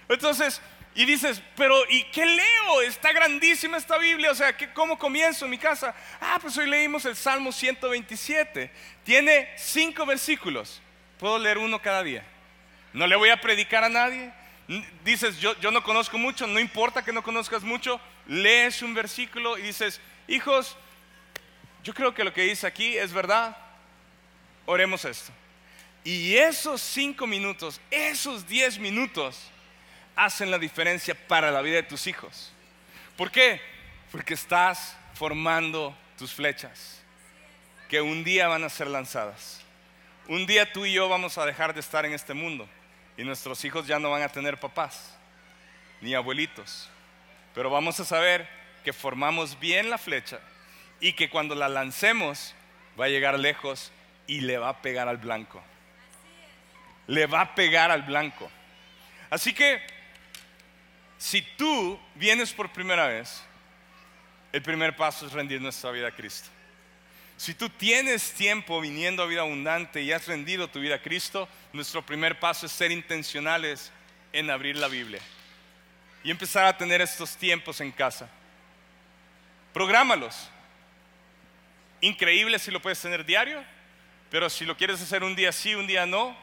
Entonces, 0.09 0.61
y 0.95 1.05
dices, 1.05 1.41
pero 1.57 1.77
¿y 1.89 2.05
qué 2.05 2.27
leo? 2.27 2.83
Está 2.83 3.13
grandísima 3.13 3.77
esta 3.77 3.97
Biblia, 3.97 4.33
o 4.33 4.35
sea, 4.35 4.57
¿cómo 4.75 4.99
comienzo 4.99 5.45
en 5.45 5.53
mi 5.53 5.59
casa? 5.59 5.95
Ah, 6.21 6.39
pues 6.41 6.57
hoy 6.59 6.69
leímos 6.69 7.05
el 7.05 7.15
Salmo 7.15 7.53
127. 7.53 8.71
Tiene 9.05 9.49
cinco 9.57 10.05
versículos. 10.05 10.83
Puedo 11.19 11.39
leer 11.39 11.59
uno 11.59 11.81
cada 11.81 12.03
día. 12.03 12.25
No 12.93 13.07
le 13.07 13.15
voy 13.15 13.29
a 13.29 13.41
predicar 13.41 13.85
a 13.85 13.89
nadie. 13.89 14.33
Dices, 15.05 15.41
yo, 15.41 15.59
yo 15.59 15.73
no 15.73 15.83
conozco 15.83 16.17
mucho, 16.17 16.47
no 16.47 16.61
importa 16.61 17.03
que 17.03 17.13
no 17.13 17.25
conozcas 17.25 17.65
mucho. 17.65 18.01
Lees 18.29 18.83
un 18.83 18.95
versículo 18.95 19.59
y 19.59 19.63
dices, 19.63 20.01
hijos, 20.29 20.77
yo 21.83 21.93
creo 21.93 22.15
que 22.15 22.23
lo 22.23 22.33
que 22.33 22.43
dice 22.43 22.69
aquí 22.69 22.97
es 22.97 23.13
verdad. 23.13 23.57
Oremos 24.67 25.05
esto. 25.05 25.33
Y 26.05 26.37
esos 26.37 26.81
cinco 26.81 27.27
minutos, 27.27 27.81
esos 27.91 28.47
diez 28.47 28.79
minutos, 28.79 29.51
hacen 30.15 30.53
la 30.53 30.59
diferencia 30.59 31.17
para 31.27 31.51
la 31.51 31.63
vida 31.63 31.77
de 31.77 31.83
tus 31.83 32.07
hijos. 32.07 32.53
¿Por 33.17 33.33
qué? 33.33 33.61
Porque 34.13 34.35
estás 34.35 34.97
formando 35.15 35.97
tus 36.17 36.33
flechas, 36.33 37.03
que 37.89 38.01
un 38.01 38.23
día 38.23 38.47
van 38.47 38.63
a 38.63 38.69
ser 38.69 38.87
lanzadas. 38.87 39.63
Un 40.29 40.47
día 40.47 40.73
tú 40.73 40.87
y 40.87 40.93
yo 40.93 41.09
vamos 41.09 41.39
a 41.39 41.45
dejar 41.45 41.75
de 41.75 41.81
estar 41.81 42.07
en 42.07 42.13
este 42.13 42.35
mundo 42.35 42.69
y 43.21 43.25
nuestros 43.25 43.63
hijos 43.67 43.87
ya 43.87 43.99
no 43.99 44.11
van 44.11 44.23
a 44.23 44.31
tener 44.31 44.59
papás 44.59 45.15
ni 46.01 46.15
abuelitos, 46.15 46.89
pero 47.55 47.69
vamos 47.69 48.01
a 48.01 48.05
saber 48.07 48.49
que 48.83 48.95
formamos 48.95 49.61
bien 49.61 49.91
la 49.91 49.99
flecha 49.99 50.41
y 51.01 51.13
que 51.13 51.29
cuando 51.29 51.55
la 51.55 51.69
lancemos 51.69 52.55
va 52.99 53.05
a 53.05 53.09
llegar 53.09 53.39
lejos 53.39 53.93
y 54.27 54.41
le 54.41 54.57
va 54.57 54.71
a 54.71 54.81
pegar 54.81 55.07
al 55.07 55.19
blanco. 55.19 55.63
Le 57.09 57.27
va 57.27 57.43
a 57.43 57.55
pegar 57.55 57.91
al 57.91 58.05
blanco. 58.05 58.51
Así 59.29 59.53
que 59.53 59.83
si 61.19 61.43
tú 61.43 62.01
vienes 62.15 62.55
por 62.55 62.73
primera 62.73 63.07
vez, 63.07 63.45
el 64.51 64.63
primer 64.63 64.97
paso 64.97 65.27
es 65.27 65.33
rendir 65.33 65.61
nuestra 65.61 65.91
vida 65.91 66.09
a 66.09 66.13
Cristo. 66.13 66.49
Si 67.41 67.55
tú 67.55 67.71
tienes 67.71 68.35
tiempo 68.35 68.83
viniendo 68.83 69.23
a 69.23 69.27
vida 69.27 69.41
abundante 69.41 70.03
y 70.03 70.13
has 70.13 70.27
rendido 70.27 70.69
tu 70.69 70.79
vida 70.79 70.97
a 70.97 71.03
Cristo, 71.03 71.49
nuestro 71.73 72.05
primer 72.05 72.39
paso 72.39 72.67
es 72.67 72.73
ser 72.73 72.93
intencionales 72.93 73.91
en 74.31 74.51
abrir 74.51 74.77
la 74.77 74.89
Biblia 74.89 75.23
y 76.23 76.31
empezar 76.31 76.67
a 76.67 76.77
tener 76.77 77.01
estos 77.01 77.35
tiempos 77.39 77.81
en 77.81 77.93
casa. 77.93 78.29
Prográmalos. 79.73 80.51
Increíble 82.03 82.59
si 82.59 82.71
lo 82.71 82.83
puedes 82.83 83.01
tener 83.01 83.25
diario, 83.25 83.65
pero 84.31 84.51
si 84.51 84.67
lo 84.67 84.77
quieres 84.77 85.01
hacer 85.01 85.25
un 85.25 85.35
día 85.35 85.51
sí, 85.51 85.75
un 85.75 85.87
día 85.87 86.05
no, 86.05 86.37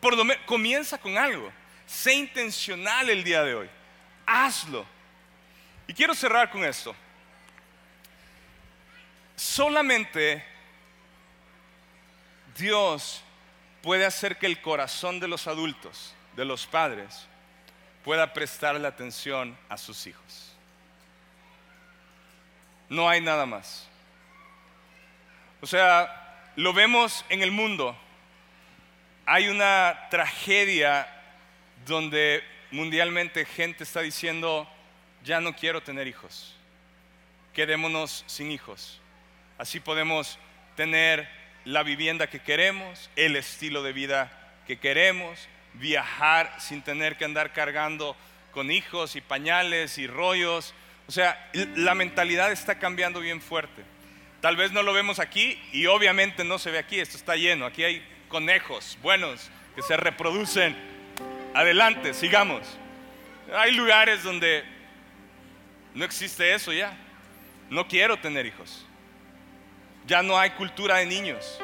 por 0.00 0.16
lo 0.16 0.24
menos 0.24 0.42
comienza 0.46 0.98
con 0.98 1.16
algo. 1.16 1.52
Sé 1.86 2.12
intencional 2.12 3.08
el 3.08 3.22
día 3.22 3.44
de 3.44 3.54
hoy. 3.54 3.70
Hazlo. 4.26 4.84
Y 5.86 5.94
quiero 5.94 6.12
cerrar 6.12 6.50
con 6.50 6.64
esto 6.64 6.92
solamente 9.36 10.44
Dios 12.56 13.22
puede 13.82 14.06
hacer 14.06 14.38
que 14.38 14.46
el 14.46 14.60
corazón 14.60 15.20
de 15.20 15.28
los 15.28 15.46
adultos, 15.46 16.14
de 16.36 16.44
los 16.44 16.66
padres, 16.66 17.26
pueda 18.04 18.32
prestarle 18.32 18.86
atención 18.86 19.56
a 19.68 19.76
sus 19.76 20.06
hijos. 20.06 20.52
No 22.88 23.08
hay 23.08 23.20
nada 23.20 23.46
más. 23.46 23.88
O 25.60 25.66
sea, 25.66 26.52
lo 26.56 26.72
vemos 26.72 27.24
en 27.28 27.42
el 27.42 27.50
mundo. 27.50 27.96
Hay 29.26 29.48
una 29.48 30.08
tragedia 30.10 31.08
donde 31.86 32.44
mundialmente 32.70 33.44
gente 33.44 33.84
está 33.84 34.00
diciendo, 34.00 34.68
ya 35.22 35.40
no 35.40 35.54
quiero 35.54 35.82
tener 35.82 36.06
hijos, 36.06 36.54
quedémonos 37.54 38.24
sin 38.26 38.50
hijos. 38.50 39.00
Así 39.58 39.80
podemos 39.80 40.38
tener 40.76 41.28
la 41.64 41.82
vivienda 41.82 42.26
que 42.26 42.40
queremos, 42.40 43.10
el 43.16 43.36
estilo 43.36 43.82
de 43.82 43.92
vida 43.92 44.30
que 44.66 44.78
queremos, 44.78 45.48
viajar 45.74 46.54
sin 46.58 46.82
tener 46.82 47.16
que 47.16 47.24
andar 47.24 47.52
cargando 47.52 48.16
con 48.52 48.70
hijos 48.70 49.16
y 49.16 49.20
pañales 49.20 49.98
y 49.98 50.06
rollos. 50.06 50.74
O 51.06 51.12
sea, 51.12 51.50
la 51.76 51.94
mentalidad 51.94 52.52
está 52.52 52.78
cambiando 52.78 53.20
bien 53.20 53.40
fuerte. 53.40 53.82
Tal 54.40 54.56
vez 54.56 54.72
no 54.72 54.82
lo 54.82 54.92
vemos 54.92 55.18
aquí 55.18 55.60
y 55.72 55.86
obviamente 55.86 56.44
no 56.44 56.58
se 56.58 56.70
ve 56.70 56.78
aquí, 56.78 57.00
esto 57.00 57.16
está 57.16 57.36
lleno. 57.36 57.66
Aquí 57.66 57.82
hay 57.82 58.06
conejos 58.28 58.98
buenos 59.02 59.50
que 59.74 59.82
se 59.82 59.96
reproducen. 59.96 60.76
Adelante, 61.54 62.14
sigamos. 62.14 62.62
Hay 63.54 63.72
lugares 63.72 64.22
donde 64.22 64.64
no 65.94 66.04
existe 66.04 66.54
eso 66.54 66.72
ya. 66.72 66.96
No 67.70 67.88
quiero 67.88 68.18
tener 68.18 68.46
hijos. 68.46 68.86
Ya 70.06 70.22
no 70.22 70.38
hay 70.38 70.50
cultura 70.50 70.96
de 70.96 71.06
niños, 71.06 71.58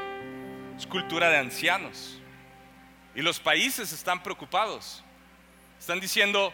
es 0.76 0.86
cultura 0.86 1.28
de 1.28 1.38
ancianos. 1.38 2.18
Y 3.14 3.22
los 3.22 3.38
países 3.38 3.92
están 3.92 4.22
preocupados. 4.22 5.02
Están 5.78 6.00
diciendo, 6.00 6.52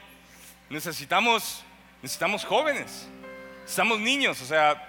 necesitamos, 0.69 1.63
necesitamos 2.03 2.45
jóvenes, 2.45 3.09
necesitamos 3.63 4.01
niños, 4.01 4.41
o 4.41 4.47
sea, 4.47 4.83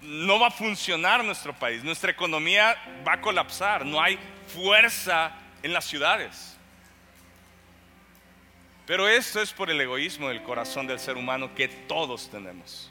no 0.00 0.38
va 0.38 0.48
a 0.48 0.50
funcionar 0.50 1.24
nuestro 1.24 1.52
país, 1.52 1.82
nuestra 1.84 2.10
economía 2.10 2.76
va 3.06 3.14
a 3.14 3.20
colapsar, 3.20 3.84
no 3.84 4.00
hay 4.00 4.18
fuerza 4.46 5.32
en 5.62 5.72
las 5.72 5.84
ciudades. 5.84 6.56
Pero 8.86 9.06
esto 9.06 9.42
es 9.42 9.52
por 9.52 9.68
el 9.70 9.80
egoísmo 9.80 10.28
del 10.28 10.42
corazón 10.42 10.86
del 10.86 10.98
ser 10.98 11.16
humano 11.16 11.54
que 11.54 11.68
todos 11.68 12.30
tenemos. 12.30 12.90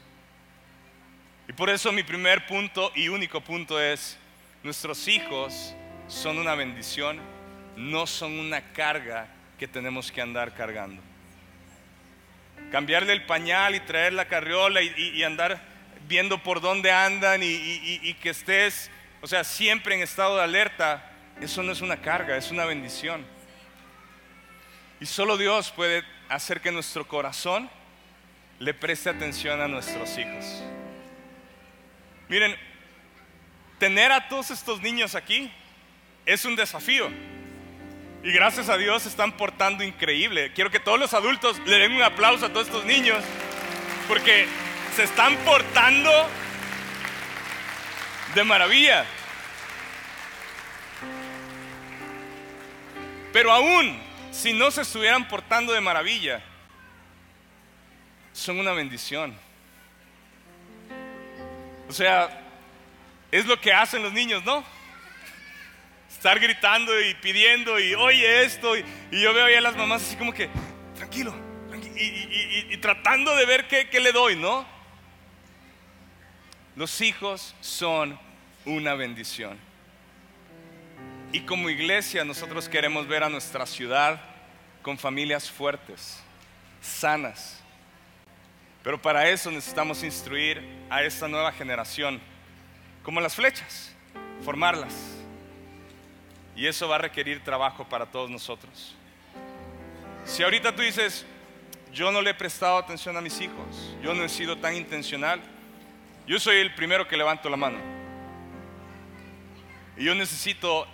Y 1.48 1.52
por 1.54 1.70
eso 1.70 1.90
mi 1.92 2.02
primer 2.02 2.46
punto 2.46 2.92
y 2.94 3.08
único 3.08 3.40
punto 3.40 3.80
es, 3.80 4.18
nuestros 4.62 5.08
hijos 5.08 5.74
son 6.06 6.38
una 6.38 6.54
bendición, 6.54 7.18
no 7.74 8.06
son 8.06 8.38
una 8.38 8.60
carga 8.72 9.28
que 9.58 9.66
tenemos 9.66 10.12
que 10.12 10.20
andar 10.20 10.54
cargando. 10.54 11.02
Cambiarle 12.70 13.14
el 13.14 13.24
pañal 13.24 13.74
y 13.74 13.80
traer 13.80 14.12
la 14.12 14.26
carriola 14.26 14.82
y, 14.82 15.22
andar 15.22 15.58
viendo 16.06 16.42
por 16.42 16.60
dónde 16.60 16.92
andan 16.92 17.42
y, 17.42 17.46
y 17.46 18.14
que 18.14 18.30
estés, 18.30 18.90
o 19.22 19.26
sea, 19.26 19.42
siempre 19.42 19.94
en 19.94 20.02
estado 20.02 20.36
de 20.36 20.42
alerta, 20.42 21.10
eso 21.40 21.62
no 21.62 21.72
es 21.72 21.80
una 21.80 21.96
carga, 21.96 22.36
es 22.36 22.50
una 22.50 22.66
bendición. 22.66 23.24
Y 25.00 25.06
solo 25.06 25.38
Dios 25.38 25.70
puede 25.70 26.04
hacer 26.28 26.60
que 26.60 26.72
nuestro 26.72 27.06
corazón 27.08 27.70
le 28.58 28.74
preste 28.74 29.08
atención 29.08 29.60
a 29.62 29.68
nuestros 29.68 30.18
hijos. 30.18 30.62
Miren, 32.28 32.56
tener 33.78 34.12
a 34.12 34.28
todos 34.28 34.50
estos 34.50 34.82
niños 34.82 35.14
aquí 35.14 35.50
es 36.26 36.44
un 36.44 36.56
desafío. 36.56 37.08
Y 38.22 38.32
gracias 38.32 38.68
a 38.68 38.76
Dios 38.76 39.04
se 39.04 39.08
están 39.08 39.32
portando 39.32 39.84
increíble. 39.84 40.52
Quiero 40.52 40.70
que 40.70 40.80
todos 40.80 40.98
los 40.98 41.14
adultos 41.14 41.58
le 41.64 41.78
den 41.78 41.92
un 41.92 42.02
aplauso 42.02 42.46
a 42.46 42.48
todos 42.52 42.66
estos 42.66 42.84
niños 42.84 43.24
porque 44.06 44.46
se 44.94 45.04
están 45.04 45.36
portando 45.38 46.10
de 48.34 48.44
maravilla. 48.44 49.06
Pero 53.32 53.52
aún 53.52 53.98
si 54.32 54.52
no 54.52 54.70
se 54.70 54.82
estuvieran 54.82 55.28
portando 55.28 55.72
de 55.72 55.80
maravilla, 55.80 56.42
son 58.32 58.58
una 58.58 58.72
bendición. 58.72 59.47
O 61.88 61.92
sea, 61.92 62.28
es 63.30 63.46
lo 63.46 63.60
que 63.60 63.72
hacen 63.72 64.02
los 64.02 64.12
niños, 64.12 64.44
¿no? 64.44 64.64
Estar 66.10 66.38
gritando 66.38 66.98
y 67.00 67.14
pidiendo 67.14 67.78
y 67.78 67.94
oye 67.94 68.44
esto. 68.44 68.76
Y, 68.76 68.84
yo 69.10 69.32
veo 69.32 69.46
ahí 69.46 69.54
a 69.54 69.60
las 69.60 69.76
mamás 69.76 70.02
así 70.02 70.16
como 70.16 70.32
que, 70.32 70.48
tranquilo, 70.96 71.34
y, 71.96 72.76
tratando 72.78 73.34
de 73.36 73.46
ver 73.46 73.66
qué, 73.68 73.88
qué 73.88 74.00
le 74.00 74.12
doy, 74.12 74.36
¿no? 74.36 74.66
Los 76.76 77.00
hijos 77.00 77.54
son 77.60 78.18
una 78.64 78.94
bendición. 78.94 79.58
Y 81.32 81.40
como 81.40 81.68
iglesia 81.68 82.24
nosotros 82.24 82.68
queremos 82.68 83.06
ver 83.06 83.22
a 83.24 83.28
nuestra 83.28 83.66
ciudad 83.66 84.20
con 84.82 84.96
familias 84.98 85.50
fuertes, 85.50 86.22
sanas, 86.80 87.57
pero 88.88 88.96
para 89.02 89.28
eso 89.28 89.50
necesitamos 89.50 90.02
instruir 90.02 90.62
a 90.88 91.02
esta 91.02 91.28
nueva 91.28 91.52
generación, 91.52 92.18
como 93.02 93.20
las 93.20 93.34
flechas, 93.34 93.94
formarlas. 94.42 94.94
Y 96.56 96.66
eso 96.66 96.88
va 96.88 96.94
a 96.94 97.00
requerir 97.00 97.44
trabajo 97.44 97.86
para 97.86 98.06
todos 98.06 98.30
nosotros. 98.30 98.96
Si 100.24 100.42
ahorita 100.42 100.74
tú 100.74 100.80
dices, 100.80 101.26
yo 101.92 102.10
no 102.10 102.22
le 102.22 102.30
he 102.30 102.34
prestado 102.34 102.78
atención 102.78 103.14
a 103.18 103.20
mis 103.20 103.38
hijos, 103.42 103.94
yo 104.02 104.14
no 104.14 104.24
he 104.24 104.28
sido 104.30 104.56
tan 104.56 104.74
intencional, 104.74 105.38
yo 106.26 106.40
soy 106.40 106.56
el 106.56 106.74
primero 106.74 107.06
que 107.06 107.18
levanto 107.18 107.50
la 107.50 107.58
mano. 107.58 107.76
Y 109.98 110.04
yo 110.04 110.14
necesito 110.14 110.88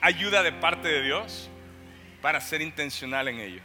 ayuda 0.00 0.42
de 0.42 0.50
parte 0.50 0.88
de 0.88 1.02
Dios 1.04 1.48
para 2.20 2.40
ser 2.40 2.62
intencional 2.62 3.28
en 3.28 3.38
ello. 3.38 3.62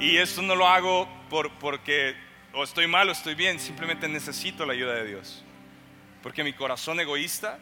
Y 0.00 0.16
esto 0.16 0.42
no 0.42 0.54
lo 0.54 0.68
hago 0.68 1.08
por, 1.28 1.50
porque 1.58 2.14
o 2.52 2.62
estoy 2.62 2.86
mal 2.86 3.08
o 3.08 3.12
estoy 3.12 3.34
bien, 3.34 3.58
simplemente 3.58 4.08
necesito 4.08 4.64
la 4.64 4.72
ayuda 4.72 4.94
de 4.94 5.06
Dios. 5.06 5.44
Porque 6.22 6.44
mi 6.44 6.52
corazón 6.52 7.00
egoísta 7.00 7.58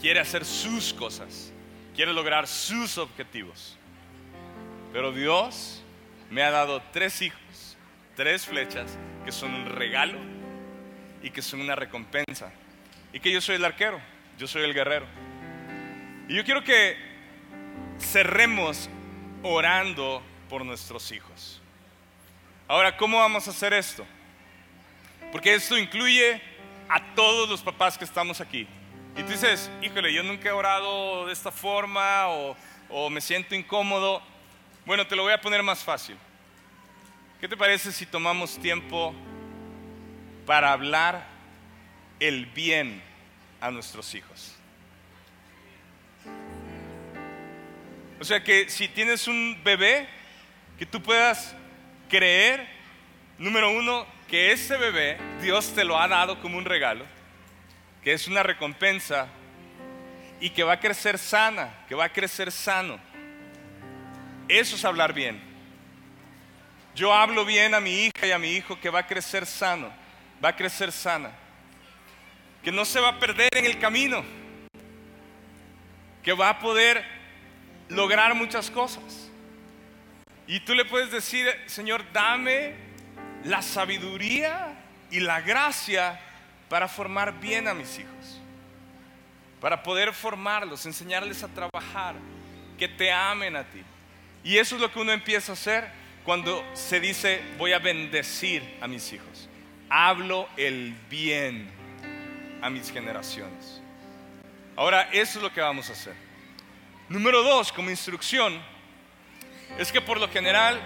quiere 0.00 0.20
hacer 0.20 0.44
sus 0.44 0.94
cosas, 0.94 1.52
quiere 1.94 2.12
lograr 2.12 2.46
sus 2.46 2.98
objetivos. 2.98 3.76
Pero 4.92 5.12
Dios 5.12 5.82
me 6.30 6.42
ha 6.42 6.50
dado 6.50 6.82
tres 6.92 7.20
hijos, 7.22 7.76
tres 8.14 8.46
flechas, 8.46 8.96
que 9.24 9.32
son 9.32 9.54
un 9.54 9.66
regalo 9.66 10.18
y 11.22 11.30
que 11.30 11.42
son 11.42 11.60
una 11.60 11.74
recompensa. 11.74 12.52
Y 13.12 13.20
que 13.20 13.32
yo 13.32 13.40
soy 13.40 13.56
el 13.56 13.64
arquero, 13.64 14.00
yo 14.38 14.46
soy 14.46 14.62
el 14.62 14.74
guerrero. 14.74 15.06
Y 16.28 16.34
yo 16.34 16.44
quiero 16.44 16.62
que 16.62 16.96
cerremos 17.98 18.88
orando 19.42 20.22
por 20.48 20.64
nuestros 20.64 21.12
hijos. 21.12 21.60
Ahora, 22.66 22.96
¿cómo 22.96 23.18
vamos 23.18 23.46
a 23.46 23.50
hacer 23.50 23.72
esto? 23.72 24.06
Porque 25.32 25.54
esto 25.54 25.76
incluye 25.76 26.40
a 26.88 27.14
todos 27.14 27.48
los 27.48 27.62
papás 27.62 27.96
que 27.98 28.04
estamos 28.04 28.40
aquí. 28.40 28.66
Y 29.16 29.22
tú 29.22 29.32
dices, 29.32 29.70
híjole, 29.82 30.12
yo 30.12 30.22
nunca 30.22 30.48
he 30.48 30.52
orado 30.52 31.26
de 31.26 31.32
esta 31.32 31.50
forma 31.50 32.28
o, 32.28 33.10
me 33.10 33.20
siento 33.20 33.54
incómodo. 33.54 34.22
Bueno, 34.86 35.06
te 35.06 35.16
lo 35.16 35.22
voy 35.22 35.32
a 35.32 35.40
poner 35.40 35.62
más 35.62 35.82
fácil. 35.82 36.16
¿Qué 37.40 37.48
te 37.48 37.56
parece 37.56 37.92
si 37.92 38.06
tomamos 38.06 38.58
tiempo 38.58 39.14
para 40.46 40.72
hablar 40.72 41.26
el 42.20 42.46
bien 42.46 43.02
a 43.60 43.70
nuestros 43.70 44.14
hijos? 44.14 44.54
O 48.20 48.24
sea 48.24 48.42
que 48.42 48.68
si 48.68 48.88
tienes 48.88 49.28
un 49.28 49.60
bebé, 49.62 50.08
que 50.78 50.86
tú 50.86 51.02
puedas 51.02 51.54
creer, 52.08 52.66
número 53.36 53.70
uno, 53.70 54.06
que 54.28 54.52
ese 54.52 54.76
bebé 54.76 55.18
Dios 55.42 55.74
te 55.74 55.84
lo 55.84 55.98
ha 55.98 56.06
dado 56.06 56.40
como 56.40 56.56
un 56.56 56.64
regalo, 56.64 57.04
que 58.02 58.12
es 58.12 58.28
una 58.28 58.42
recompensa 58.42 59.26
y 60.40 60.50
que 60.50 60.62
va 60.62 60.74
a 60.74 60.80
crecer 60.80 61.18
sana, 61.18 61.74
que 61.88 61.96
va 61.96 62.04
a 62.04 62.12
crecer 62.12 62.52
sano. 62.52 63.00
Eso 64.46 64.76
es 64.76 64.84
hablar 64.84 65.12
bien. 65.12 65.42
Yo 66.94 67.12
hablo 67.12 67.44
bien 67.44 67.74
a 67.74 67.80
mi 67.80 68.04
hija 68.04 68.26
y 68.26 68.30
a 68.30 68.38
mi 68.38 68.52
hijo 68.52 68.78
que 68.80 68.90
va 68.90 69.00
a 69.00 69.06
crecer 69.06 69.46
sano, 69.46 69.90
va 70.42 70.50
a 70.50 70.56
crecer 70.56 70.92
sana, 70.92 71.32
que 72.62 72.70
no 72.70 72.84
se 72.84 73.00
va 73.00 73.08
a 73.08 73.18
perder 73.18 73.50
en 73.56 73.66
el 73.66 73.78
camino, 73.78 74.24
que 76.22 76.32
va 76.32 76.50
a 76.50 76.58
poder 76.60 77.04
lograr 77.88 78.34
muchas 78.34 78.70
cosas. 78.70 79.27
Y 80.48 80.60
tú 80.60 80.74
le 80.74 80.86
puedes 80.86 81.10
decir, 81.10 81.46
Señor, 81.66 82.02
dame 82.10 82.74
la 83.44 83.60
sabiduría 83.60 84.74
y 85.10 85.20
la 85.20 85.42
gracia 85.42 86.18
para 86.70 86.88
formar 86.88 87.38
bien 87.38 87.68
a 87.68 87.74
mis 87.74 87.98
hijos. 87.98 88.40
Para 89.60 89.82
poder 89.82 90.14
formarlos, 90.14 90.86
enseñarles 90.86 91.42
a 91.42 91.48
trabajar, 91.48 92.14
que 92.78 92.88
te 92.88 93.12
amen 93.12 93.56
a 93.56 93.64
ti. 93.64 93.82
Y 94.42 94.56
eso 94.56 94.76
es 94.76 94.80
lo 94.80 94.90
que 94.90 94.98
uno 94.98 95.12
empieza 95.12 95.52
a 95.52 95.54
hacer 95.54 95.86
cuando 96.24 96.64
se 96.72 96.98
dice, 96.98 97.42
voy 97.58 97.74
a 97.74 97.78
bendecir 97.78 98.62
a 98.80 98.88
mis 98.88 99.12
hijos. 99.12 99.50
Hablo 99.90 100.48
el 100.56 100.94
bien 101.10 101.68
a 102.62 102.70
mis 102.70 102.90
generaciones. 102.90 103.82
Ahora, 104.76 105.10
eso 105.12 105.38
es 105.38 105.42
lo 105.42 105.52
que 105.52 105.60
vamos 105.60 105.90
a 105.90 105.92
hacer. 105.92 106.14
Número 107.08 107.42
dos, 107.42 107.70
como 107.72 107.90
instrucción, 107.90 108.62
es 109.78 109.92
que 109.92 110.00
por 110.00 110.20
lo 110.20 110.28
general, 110.28 110.80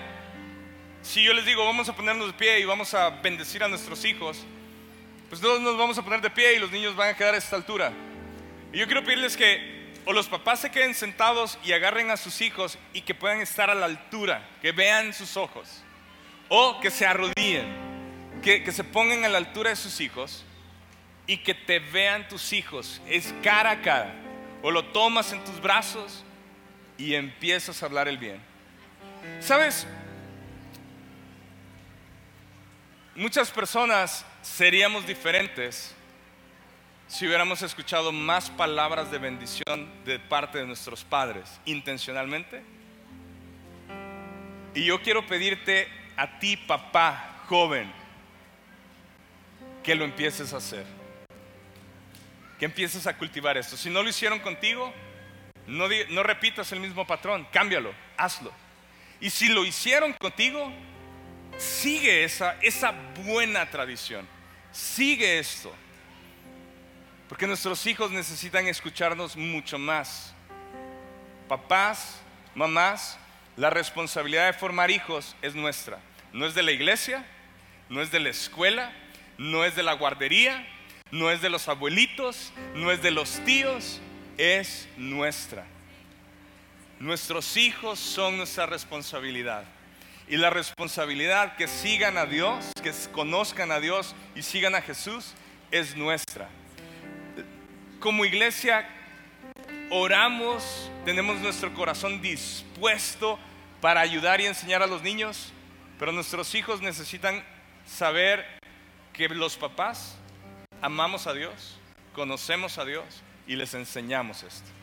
si 1.03 1.25
yo 1.25 1.33
les 1.33 1.47
digo 1.47 1.65
vamos 1.65 1.89
a 1.89 1.97
ponernos 1.97 2.27
de 2.27 2.33
pie 2.35 2.61
y 2.61 2.65
vamos 2.65 2.93
a 2.93 3.09
bendecir 3.09 3.65
a 3.65 3.69
nuestros 3.69 4.05
hijos, 4.05 4.45
pues 5.31 5.41
todos 5.41 5.63
nos 5.63 5.79
vamos 5.79 5.97
a 5.97 6.03
poner 6.03 6.21
de 6.21 6.29
pie 6.29 6.55
y 6.55 6.59
los 6.59 6.71
niños 6.71 6.95
van 6.95 7.09
a 7.09 7.17
quedar 7.17 7.35
a 7.35 7.39
esta 7.39 7.57
altura. 7.57 7.91
Y 8.71 8.79
yo 8.79 8.87
quiero 8.87 9.03
pedirles 9.03 9.37
que 9.37 9.73
o 10.05 10.13
los 10.13 10.29
papás 10.29 10.61
se 10.61 10.71
queden 10.71 10.95
sentados 10.95 11.59
y 11.65 11.73
agarren 11.73 12.11
a 12.11 12.19
sus 12.19 12.41
hijos 12.43 12.79
y 12.93 13.01
que 13.03 13.15
puedan 13.15 13.41
estar 13.41 13.71
a 13.71 13.75
la 13.75 13.87
altura, 13.87 14.47
que 14.61 14.73
vean 14.73 15.15
sus 15.15 15.37
ojos, 15.39 15.83
o 16.49 16.81
que 16.81 16.91
se 16.91 17.07
arrodillen, 17.07 17.67
que, 18.43 18.63
que 18.63 18.73
se 18.73 18.85
pongan 18.85 19.25
a 19.25 19.29
la 19.29 19.39
altura 19.39 19.71
de 19.71 19.77
sus 19.77 20.01
hijos 20.01 20.45
y 21.27 21.39
que 21.39 21.55
te 21.55 21.79
vean 21.79 22.29
tus 22.29 22.53
hijos, 22.53 23.01
es 23.07 23.33
cara 23.43 23.71
a 23.71 23.81
cara, 23.81 24.13
o 24.61 24.71
lo 24.71 24.85
tomas 24.87 25.33
en 25.33 25.43
tus 25.45 25.61
brazos 25.63 26.25
y 26.99 27.15
empiezas 27.15 27.83
a 27.83 27.87
hablar 27.87 28.09
el 28.09 28.19
bien. 28.19 28.52
¿Sabes? 29.41 29.87
Muchas 33.15 33.51
personas 33.51 34.25
seríamos 34.43 35.07
diferentes 35.07 35.95
si 37.09 37.27
hubiéramos 37.27 37.61
escuchado 37.61 38.11
más 38.11 38.49
palabras 38.49 39.11
de 39.11 39.19
bendición 39.19 39.87
de 40.05 40.19
parte 40.19 40.59
de 40.59 40.67
nuestros 40.67 41.05
padres 41.05 41.61
intencionalmente. 41.67 42.63
Y 44.75 44.87
yo 44.87 45.03
quiero 45.03 45.27
pedirte 45.27 45.89
a 46.17 46.39
ti, 46.39 46.57
papá 46.57 47.43
joven, 47.49 47.93
que 49.83 49.95
lo 49.95 50.05
empieces 50.05 50.55
a 50.55 50.57
hacer. 50.57 50.87
Que 52.59 52.65
empieces 52.65 53.07
a 53.07 53.19
cultivar 53.19 53.59
esto. 53.59 53.77
Si 53.77 53.91
no 53.91 54.03
lo 54.03 54.09
hicieron 54.09 54.39
contigo, 54.39 54.93
no, 55.67 56.23
repitas 56.23 56.73
el 56.73 56.81
mismo 56.81 57.07
patrón, 57.07 57.47
cámbialo, 57.53 57.93
hazlo. 58.17 58.53
Y 59.23 59.31
si 59.31 59.49
lo 59.49 59.65
hicieron 59.65 60.13
contigo, 60.15 60.73
sigue 61.57 62.25
esa, 62.25 62.57
esa 62.61 62.91
buena 63.25 63.71
tradición. 63.71 64.27
Sigue 64.73 65.39
esto. 65.39 65.73
Porque 67.29 67.47
nuestros 67.47 67.87
hijos 67.87 68.11
necesitan 68.11 68.67
escucharnos 68.67 69.37
mucho 69.37 69.79
más. 69.79 70.35
Papás, 71.49 72.21
mamás, 72.57 73.17
la 73.57 73.71
responsabilidad 73.71 74.47
de 74.47 74.59
formar 74.59 74.91
hijos 74.91 75.37
es 75.41 75.55
nuestra. 75.55 76.01
No 76.33 76.45
es 76.45 76.55
de 76.55 76.65
la 76.65 76.73
iglesia, 76.73 77.25
no 77.89 78.03
es 78.03 78.11
de 78.11 78.19
la 78.19 78.31
escuela, 78.31 78.91
no 79.39 79.65
es 79.65 79.77
de 79.77 79.85
la 79.85 79.93
guardería, 79.93 80.67
no 81.13 81.31
es 81.31 81.41
de 81.41 81.49
los 81.49 81.69
abuelitos, 81.69 82.53
no 82.75 82.91
es 82.91 83.03
de 83.03 83.13
los 83.13 83.39
tíos, 83.45 84.01
es 84.37 84.89
nuestra. 84.97 85.65
Nuestros 87.03 87.57
hijos 87.57 87.99
son 87.99 88.37
nuestra 88.37 88.65
responsabilidad. 88.65 89.65
Y 90.29 90.37
la 90.37 90.51
responsabilidad 90.51 91.57
que 91.57 91.67
sigan 91.67 92.17
a 92.17 92.27
Dios, 92.27 92.71
que 92.81 92.93
conozcan 93.11 93.73
a 93.73 93.81
Dios 93.81 94.15
y 94.37 94.43
sigan 94.43 94.77
a 94.77 94.83
Jesús, 94.83 95.33
es 95.73 95.97
nuestra. 95.97 96.49
Como 97.99 98.25
iglesia, 98.25 98.89
oramos, 99.91 100.93
tenemos 101.05 101.41
nuestro 101.41 101.75
corazón 101.75 102.23
dispuesto 102.23 103.37
para 103.81 104.01
ayudar 104.01 104.41
y 104.41 104.47
enseñar 104.47 104.81
a 104.81 104.87
los 104.87 105.03
niños, 105.03 105.53
pero 105.99 106.13
nuestros 106.13 106.55
hijos 106.55 106.83
necesitan 106.83 107.45
saber 107.85 108.47
que 109.13 109.29
los 109.29 109.57
papás 109.57 110.15
amamos 110.81 111.27
a 111.27 111.33
Dios, 111.33 111.81
conocemos 112.15 112.79
a 112.79 112.85
Dios 112.85 113.25
y 113.49 113.57
les 113.57 113.75
enseñamos 113.75 114.45
esto. 114.45 114.82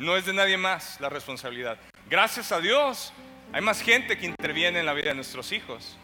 No 0.00 0.16
es 0.16 0.24
de 0.24 0.32
nadie 0.32 0.56
más 0.56 0.98
la 0.98 1.10
responsabilidad. 1.10 1.78
Gracias 2.08 2.52
a 2.52 2.60
Dios, 2.60 3.12
hay 3.52 3.60
más 3.60 3.82
gente 3.82 4.16
que 4.16 4.24
interviene 4.24 4.80
en 4.80 4.86
la 4.86 4.94
vida 4.94 5.10
de 5.10 5.14
nuestros 5.14 5.52
hijos. 5.52 5.98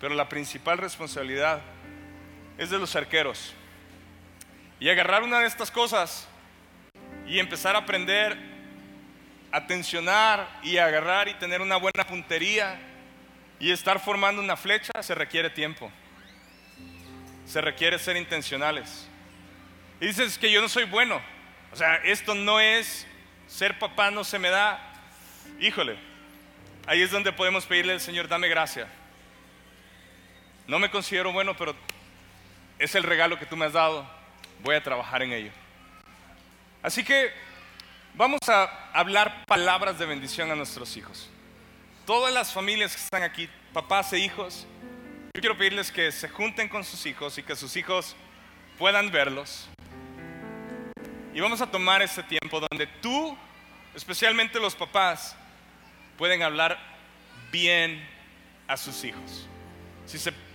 Pero 0.00 0.16
la 0.16 0.28
principal 0.28 0.78
responsabilidad 0.78 1.60
es 2.58 2.70
de 2.70 2.78
los 2.78 2.96
arqueros. 2.96 3.54
Y 4.80 4.88
agarrar 4.88 5.22
una 5.22 5.38
de 5.38 5.46
estas 5.46 5.70
cosas 5.70 6.26
y 7.24 7.38
empezar 7.38 7.76
a 7.76 7.78
aprender 7.78 8.36
a 9.52 9.68
tensionar 9.68 10.48
y 10.64 10.78
agarrar 10.78 11.28
y 11.28 11.34
tener 11.34 11.60
una 11.60 11.76
buena 11.76 12.04
puntería 12.04 12.80
y 13.60 13.70
estar 13.70 14.00
formando 14.00 14.42
una 14.42 14.56
flecha 14.56 15.00
se 15.00 15.14
requiere 15.14 15.48
tiempo. 15.48 15.92
Se 17.46 17.60
requiere 17.60 18.00
ser 18.00 18.16
intencionales. 18.16 19.08
Y 20.00 20.06
dices 20.06 20.38
que 20.38 20.50
yo 20.50 20.60
no 20.60 20.68
soy 20.68 20.84
bueno. 20.84 21.22
O 21.70 21.76
sea, 21.76 21.96
esto 21.98 22.34
no 22.34 22.58
es 22.58 23.06
ser 23.52 23.78
papá 23.78 24.10
no 24.10 24.24
se 24.24 24.38
me 24.38 24.48
da, 24.48 24.80
híjole, 25.60 25.98
ahí 26.86 27.02
es 27.02 27.10
donde 27.10 27.32
podemos 27.32 27.66
pedirle 27.66 27.92
al 27.92 28.00
Señor, 28.00 28.26
dame 28.26 28.48
gracia. 28.48 28.88
No 30.66 30.78
me 30.78 30.90
considero 30.90 31.32
bueno, 31.32 31.54
pero 31.56 31.76
es 32.78 32.94
el 32.94 33.02
regalo 33.02 33.38
que 33.38 33.44
tú 33.44 33.56
me 33.56 33.66
has 33.66 33.74
dado. 33.74 34.08
voy 34.62 34.74
a 34.74 34.82
trabajar 34.82 35.22
en 35.22 35.32
ello. 35.32 35.50
Así 36.82 37.04
que 37.04 37.30
vamos 38.14 38.40
a 38.48 38.90
hablar 38.92 39.44
palabras 39.46 39.98
de 39.98 40.06
bendición 40.06 40.50
a 40.50 40.54
nuestros 40.54 40.96
hijos. 40.96 41.28
Todas 42.06 42.32
las 42.32 42.52
familias 42.52 42.96
que 42.96 43.02
están 43.02 43.22
aquí, 43.22 43.48
papás 43.72 44.12
e 44.14 44.18
hijos, 44.18 44.66
yo 45.34 45.40
quiero 45.40 45.58
pedirles 45.58 45.92
que 45.92 46.10
se 46.10 46.28
junten 46.28 46.68
con 46.68 46.84
sus 46.84 47.04
hijos 47.06 47.36
y 47.36 47.42
que 47.42 47.54
sus 47.54 47.76
hijos 47.76 48.16
puedan 48.78 49.10
verlos. 49.10 49.68
Y 51.34 51.40
vamos 51.40 51.60
a 51.62 51.66
tomar 51.66 52.02
este 52.02 52.22
tiempo 52.22 52.60
donde 52.60 52.86
tú, 52.86 53.36
especialmente 53.94 54.60
los 54.60 54.74
papás, 54.74 55.34
pueden 56.18 56.42
hablar 56.42 56.78
bien 57.50 58.06
a 58.68 58.76
sus 58.76 59.02
hijos. 59.04 59.48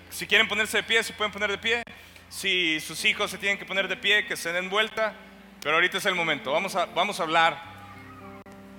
Si, 0.09 0.27
quieren 0.27 0.47
ponerse 0.47 0.77
de 0.77 0.83
pie, 0.83 1.03
se 1.03 1.13
pueden 1.13 1.31
poner 1.31 1.49
de 1.49 1.57
pie. 1.57 1.83
Si 2.29 2.79
sus 2.79 3.03
hijos 3.05 3.31
se 3.31 3.37
tienen 3.37 3.57
que 3.57 3.65
poner 3.65 3.87
de 3.87 3.97
pie, 3.97 4.25
que 4.27 4.37
se 4.37 4.51
den 4.51 4.69
vuelta. 4.69 5.13
Pero 5.61 5.75
ahorita 5.75 5.97
es 5.97 6.05
el 6.05 6.15
momento. 6.15 6.51
Vamos 6.51 6.75
a, 6.75 6.85
vamos 6.85 7.19
a 7.19 7.23
hablar. 7.23 7.59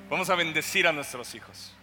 Vamos 0.09 0.31
a 0.31 0.37
bendecir 0.37 0.87
a 0.87 0.93
nuestros 0.93 1.35
hijos. 1.35 1.75